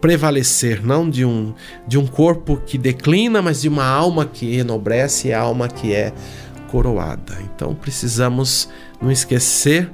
prevalecer, 0.01 0.84
não 0.84 1.08
de 1.08 1.23
um, 1.23 1.53
de 1.88 1.99
um 1.99 2.08
corpo 2.08 2.58
que 2.65 2.79
declina, 2.79 3.41
mas 3.43 3.62
de 3.62 3.69
uma 3.69 3.86
alma 3.86 4.25
que 4.25 4.58
enobrece 4.58 5.27
e 5.27 5.34
alma 5.34 5.67
que 5.67 5.93
é 5.93 6.12
coroada. 6.71 7.38
Então 7.41 7.75
precisamos 7.75 8.67
não 8.99 9.12
esquecer 9.12 9.91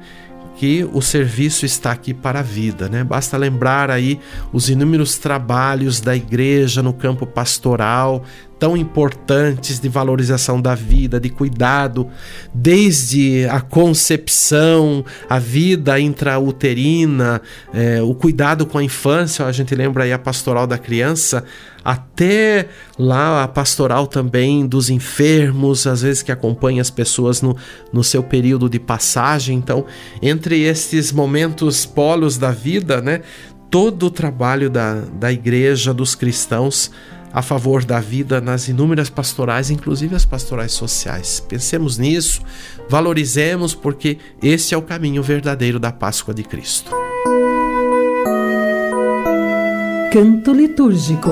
que 0.62 0.88
o 0.94 1.02
serviço 1.02 1.66
está 1.66 1.92
aqui 1.92 2.14
para 2.14 2.42
a 2.42 2.44
vida, 2.44 2.88
né? 2.88 3.04
Basta 3.04 3.36
lembrar 3.36 3.90
aí 3.90 4.20
os 4.54 4.70
inúmeros 4.70 5.18
trabalhos 5.18 6.00
da 6.00 6.16
igreja 6.16 6.84
no 6.84 6.94
campo 6.94 7.26
pastoral, 7.26 8.24
tão 8.62 8.78
importantes 8.78 9.80
de 9.80 9.90
valorização 9.90 10.62
da 10.62 10.76
vida, 10.76 11.20
de 11.20 11.32
cuidado, 11.32 12.08
desde 12.54 13.48
a 13.50 13.60
concepção, 13.60 15.04
a 15.28 15.40
vida 15.40 16.00
intrauterina, 16.00 17.42
é, 17.74 18.04
o 18.04 18.14
cuidado 18.14 18.68
com 18.68 18.78
a 18.78 18.84
infância, 18.84 19.48
a 19.48 19.52
gente 19.52 19.74
lembra 19.74 20.04
aí 20.04 20.14
a 20.14 20.20
pastoral 20.20 20.68
da 20.68 20.78
criança, 20.78 21.44
até 21.84 22.68
lá 23.00 23.44
a 23.44 23.48
pastoral 23.48 24.06
também 24.06 24.68
dos 24.68 24.92
enfermos, 24.92 25.88
às 25.88 26.04
vezes 26.04 26.22
que 26.22 26.32
acompanha 26.32 26.84
as 26.84 26.92
pessoas 26.92 27.42
no, 27.42 27.58
no 27.92 28.04
seu 28.04 28.22
período 28.22 28.70
de 28.70 28.78
passagem. 28.80 29.58
Então, 29.58 29.88
entre 30.22 30.62
estes 30.62 31.12
momentos 31.12 31.84
polos 31.88 32.38
da 32.38 32.52
vida, 32.52 33.02
né, 33.02 33.22
todo 33.72 34.06
o 34.06 34.12
trabalho 34.12 34.70
da, 34.70 35.02
da 35.20 35.32
igreja, 35.32 35.92
dos 35.92 36.14
cristãos, 36.14 36.92
a 37.34 37.42
favor 37.42 37.84
da 37.84 38.00
vida 38.00 38.42
nas 38.42 38.68
inúmeras 38.68 39.10
pastorais, 39.10 39.70
inclusive 39.70 40.16
as 40.16 40.26
pastorais 40.26 40.72
sociais. 40.72 41.40
Pensemos 41.48 41.98
nisso, 41.98 42.42
valorizemos, 42.90 43.74
porque 43.74 44.18
esse 44.42 44.74
é 44.74 44.78
o 44.78 44.82
caminho 44.82 45.24
verdadeiro 45.24 45.80
da 45.80 45.92
Páscoa 45.92 46.34
de 46.34 46.44
Cristo. 46.44 46.92
Canto 50.12 50.52
litúrgico. 50.52 51.32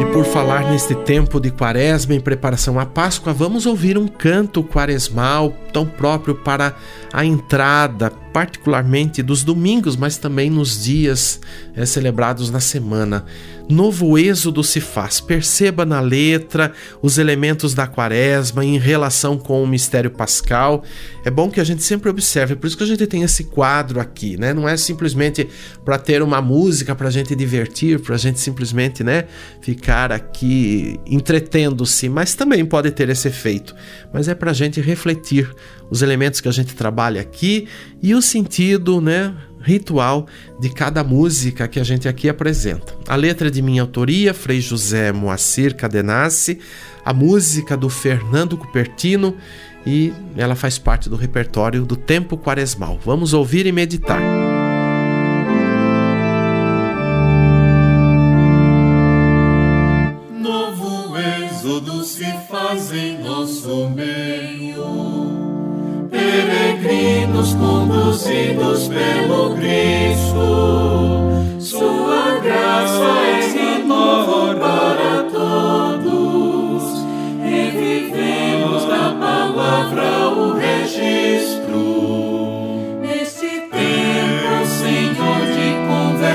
E 0.00 0.04
por 0.06 0.24
falar 0.24 0.70
neste 0.70 0.94
tempo 0.94 1.38
de 1.38 1.50
quaresma 1.50 2.14
em 2.14 2.20
preparação 2.20 2.80
à 2.80 2.86
Páscoa, 2.86 3.34
vamos 3.34 3.66
ouvir 3.66 3.98
um 3.98 4.08
canto 4.08 4.62
quaresmal 4.62 5.54
tão 5.70 5.84
próprio 5.84 6.34
para 6.34 6.74
a 7.12 7.22
entrada, 7.22 8.10
particularmente 8.32 9.22
dos 9.22 9.42
domingos, 9.42 9.96
mas 9.96 10.16
também 10.16 10.50
nos 10.50 10.82
dias 10.82 11.40
é, 11.74 11.84
celebrados 11.84 12.50
na 12.50 12.60
semana 12.60 13.24
novo 13.70 14.18
êxodo 14.18 14.62
se 14.64 14.80
faz. 14.80 15.20
Perceba 15.20 15.86
na 15.86 16.00
letra 16.00 16.72
os 17.00 17.18
elementos 17.18 17.72
da 17.72 17.86
quaresma 17.86 18.64
em 18.64 18.78
relação 18.78 19.38
com 19.38 19.62
o 19.62 19.66
mistério 19.66 20.10
pascal. 20.10 20.82
É 21.24 21.30
bom 21.30 21.50
que 21.50 21.60
a 21.60 21.64
gente 21.64 21.82
sempre 21.82 22.10
observe, 22.10 22.56
por 22.56 22.66
isso 22.66 22.76
que 22.76 22.82
a 22.82 22.86
gente 22.86 23.06
tem 23.06 23.22
esse 23.22 23.44
quadro 23.44 24.00
aqui, 24.00 24.36
né? 24.36 24.52
Não 24.52 24.68
é 24.68 24.76
simplesmente 24.76 25.48
para 25.84 25.98
ter 25.98 26.22
uma 26.22 26.42
música 26.42 26.94
para 26.94 27.08
a 27.08 27.10
gente 27.10 27.34
divertir, 27.34 28.00
para 28.00 28.16
a 28.16 28.18
gente 28.18 28.40
simplesmente, 28.40 29.04
né, 29.04 29.24
ficar 29.60 30.10
aqui 30.12 30.98
entretendo-se, 31.06 32.08
mas 32.08 32.34
também 32.34 32.64
pode 32.64 32.90
ter 32.90 33.08
esse 33.08 33.28
efeito. 33.28 33.74
Mas 34.12 34.28
é 34.28 34.34
para 34.34 34.50
a 34.50 34.54
gente 34.54 34.80
refletir 34.80 35.48
os 35.90 36.02
elementos 36.02 36.40
que 36.40 36.48
a 36.48 36.52
gente 36.52 36.74
trabalha 36.74 37.20
aqui 37.20 37.66
e 38.02 38.14
o 38.14 38.22
sentido, 38.22 39.00
né, 39.00 39.34
ritual 39.60 40.26
de 40.58 40.70
cada 40.70 41.04
música 41.04 41.68
que 41.68 41.78
a 41.78 41.84
gente 41.84 42.08
aqui 42.08 42.28
apresenta. 42.28 42.94
A 43.06 43.16
letra 43.16 43.48
é 43.48 43.50
de 43.50 43.60
minha 43.60 43.82
autoria, 43.82 44.32
Frei 44.32 44.60
José 44.60 45.12
Moacir 45.12 45.74
Cadenassi, 45.76 46.58
a 47.04 47.12
música 47.12 47.76
do 47.76 47.88
Fernando 47.88 48.56
Cupertino 48.56 49.36
e 49.86 50.12
ela 50.36 50.54
faz 50.54 50.78
parte 50.78 51.08
do 51.08 51.16
repertório 51.16 51.84
do 51.84 51.96
Tempo 51.96 52.36
Quaresmal. 52.36 52.98
Vamos 53.04 53.32
ouvir 53.32 53.66
e 53.66 53.72
meditar. 53.72 54.49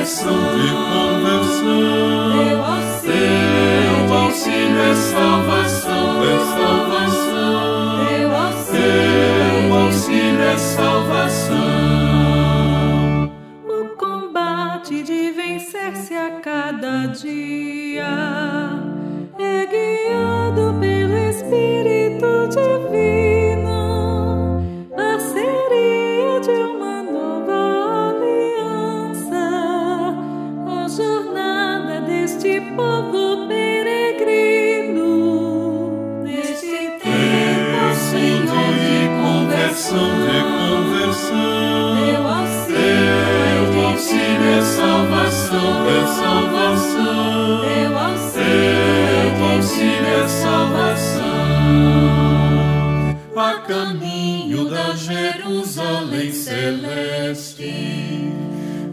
Conversão, 0.05 0.37
de 0.59 0.69
conversão, 0.93 1.65
teu 3.01 4.13
auxílio 4.13 4.79
é 4.79 4.95
salvação, 4.95 5.84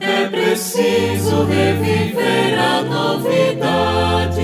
é 0.00 0.26
preciso 0.26 1.44
reviver 1.44 2.58
a 2.58 2.82
novidade 2.82 4.40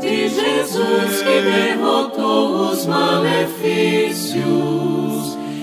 de 0.00 0.28
Jesus 0.28 1.22
que 1.22 1.42
derrotou 1.42 2.70
os 2.70 2.86
malefícios 2.86 4.42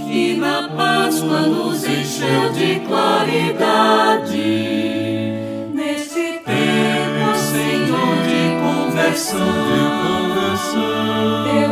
e 0.07 0.35
na 0.37 0.69
Páscoa 0.69 1.41
nos 1.41 1.83
encheu 1.83 2.51
de 2.53 2.79
claridade. 2.81 4.37
Neste 5.73 6.41
tempo, 6.45 7.35
Senhor, 7.35 8.17
de 8.27 8.53
conversão, 8.61 9.39
de 9.65 9.79
conversão, 10.05 11.43
teu 11.45 11.71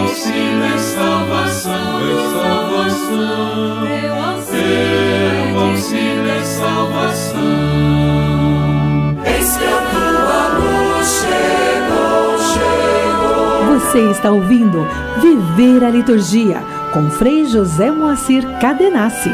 auxílio 0.00 0.64
é 0.64 0.78
salvação, 0.78 2.00
é 2.00 2.14
salvação, 2.32 2.99
salvação. 6.60 7.40
Luz 10.58 11.08
chegou. 11.20 12.40
Você 13.78 14.10
está 14.10 14.30
ouvindo 14.30 14.86
Viver 15.20 15.84
a 15.84 15.90
Liturgia 15.90 16.62
com 16.92 17.10
Frei 17.10 17.46
José 17.46 17.90
Moacir 17.90 18.44
Cadenassi. 18.60 19.30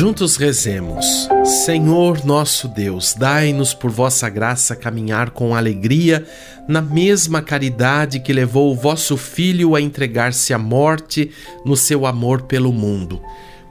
Juntos 0.00 0.36
rezemos. 0.36 1.28
Senhor 1.66 2.24
nosso 2.24 2.66
Deus, 2.68 3.12
dai-nos 3.12 3.74
por 3.74 3.90
vossa 3.90 4.30
graça 4.30 4.74
caminhar 4.74 5.28
com 5.28 5.54
alegria 5.54 6.26
na 6.66 6.80
mesma 6.80 7.42
caridade 7.42 8.18
que 8.18 8.32
levou 8.32 8.72
o 8.72 8.74
vosso 8.74 9.18
Filho 9.18 9.76
a 9.76 9.80
entregar-se 9.82 10.54
à 10.54 10.58
morte 10.58 11.30
no 11.66 11.76
seu 11.76 12.06
amor 12.06 12.44
pelo 12.44 12.72
mundo. 12.72 13.20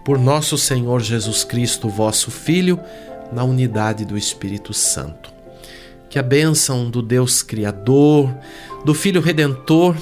Por 0.06 0.20
nosso 0.20 0.56
Senhor 0.56 1.02
Jesus 1.02 1.44
Cristo, 1.44 1.90
vosso 1.90 2.30
Filho, 2.30 2.80
na 3.34 3.44
unidade 3.44 4.06
do 4.06 4.16
Espírito 4.16 4.72
Santo. 4.72 5.34
Que 6.12 6.20
a 6.20 6.24
bênção 6.24 6.92
do 6.92 7.02
Deus 7.02 7.42
Criador, 7.42 8.32
do 8.86 8.94
Filho 8.94 9.20
Redentor 9.20 9.96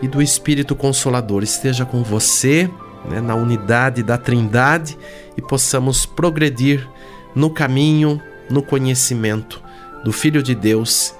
e 0.00 0.08
do 0.08 0.22
Espírito 0.22 0.74
Consolador 0.74 1.42
esteja 1.42 1.84
com 1.84 2.02
você, 2.02 2.70
né, 3.04 3.20
na 3.20 3.34
unidade 3.34 4.02
da 4.02 4.16
Trindade 4.16 4.98
e 5.36 5.42
possamos 5.42 6.06
progredir 6.06 6.88
no 7.34 7.50
caminho, 7.50 8.20
no 8.50 8.62
conhecimento 8.62 9.62
do 10.04 10.12
Filho 10.12 10.42
de 10.42 10.54
Deus 10.54 11.14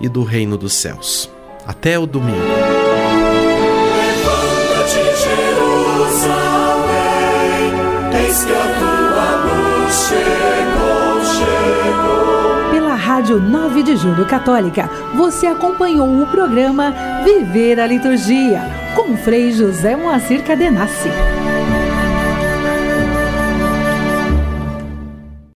e 0.00 0.08
do 0.08 0.22
Reino 0.22 0.58
dos 0.58 0.72
Céus. 0.72 1.30
Até 1.66 1.98
o 1.98 2.06
domingo. 2.06 2.40
Pela 12.70 12.94
Rádio 12.94 13.40
9 13.40 13.82
de 13.82 13.96
Julho 13.96 14.26
Católica, 14.26 14.90
você 15.14 15.46
acompanhou 15.46 16.22
o 16.22 16.26
programa 16.26 16.94
Viver 17.24 17.78
a 17.78 17.86
Liturgia, 17.86 18.81
com 19.02 19.16
Frei 19.16 19.50
José 19.50 19.96
Moacir 19.96 20.44
Cadenassi. 20.44 21.08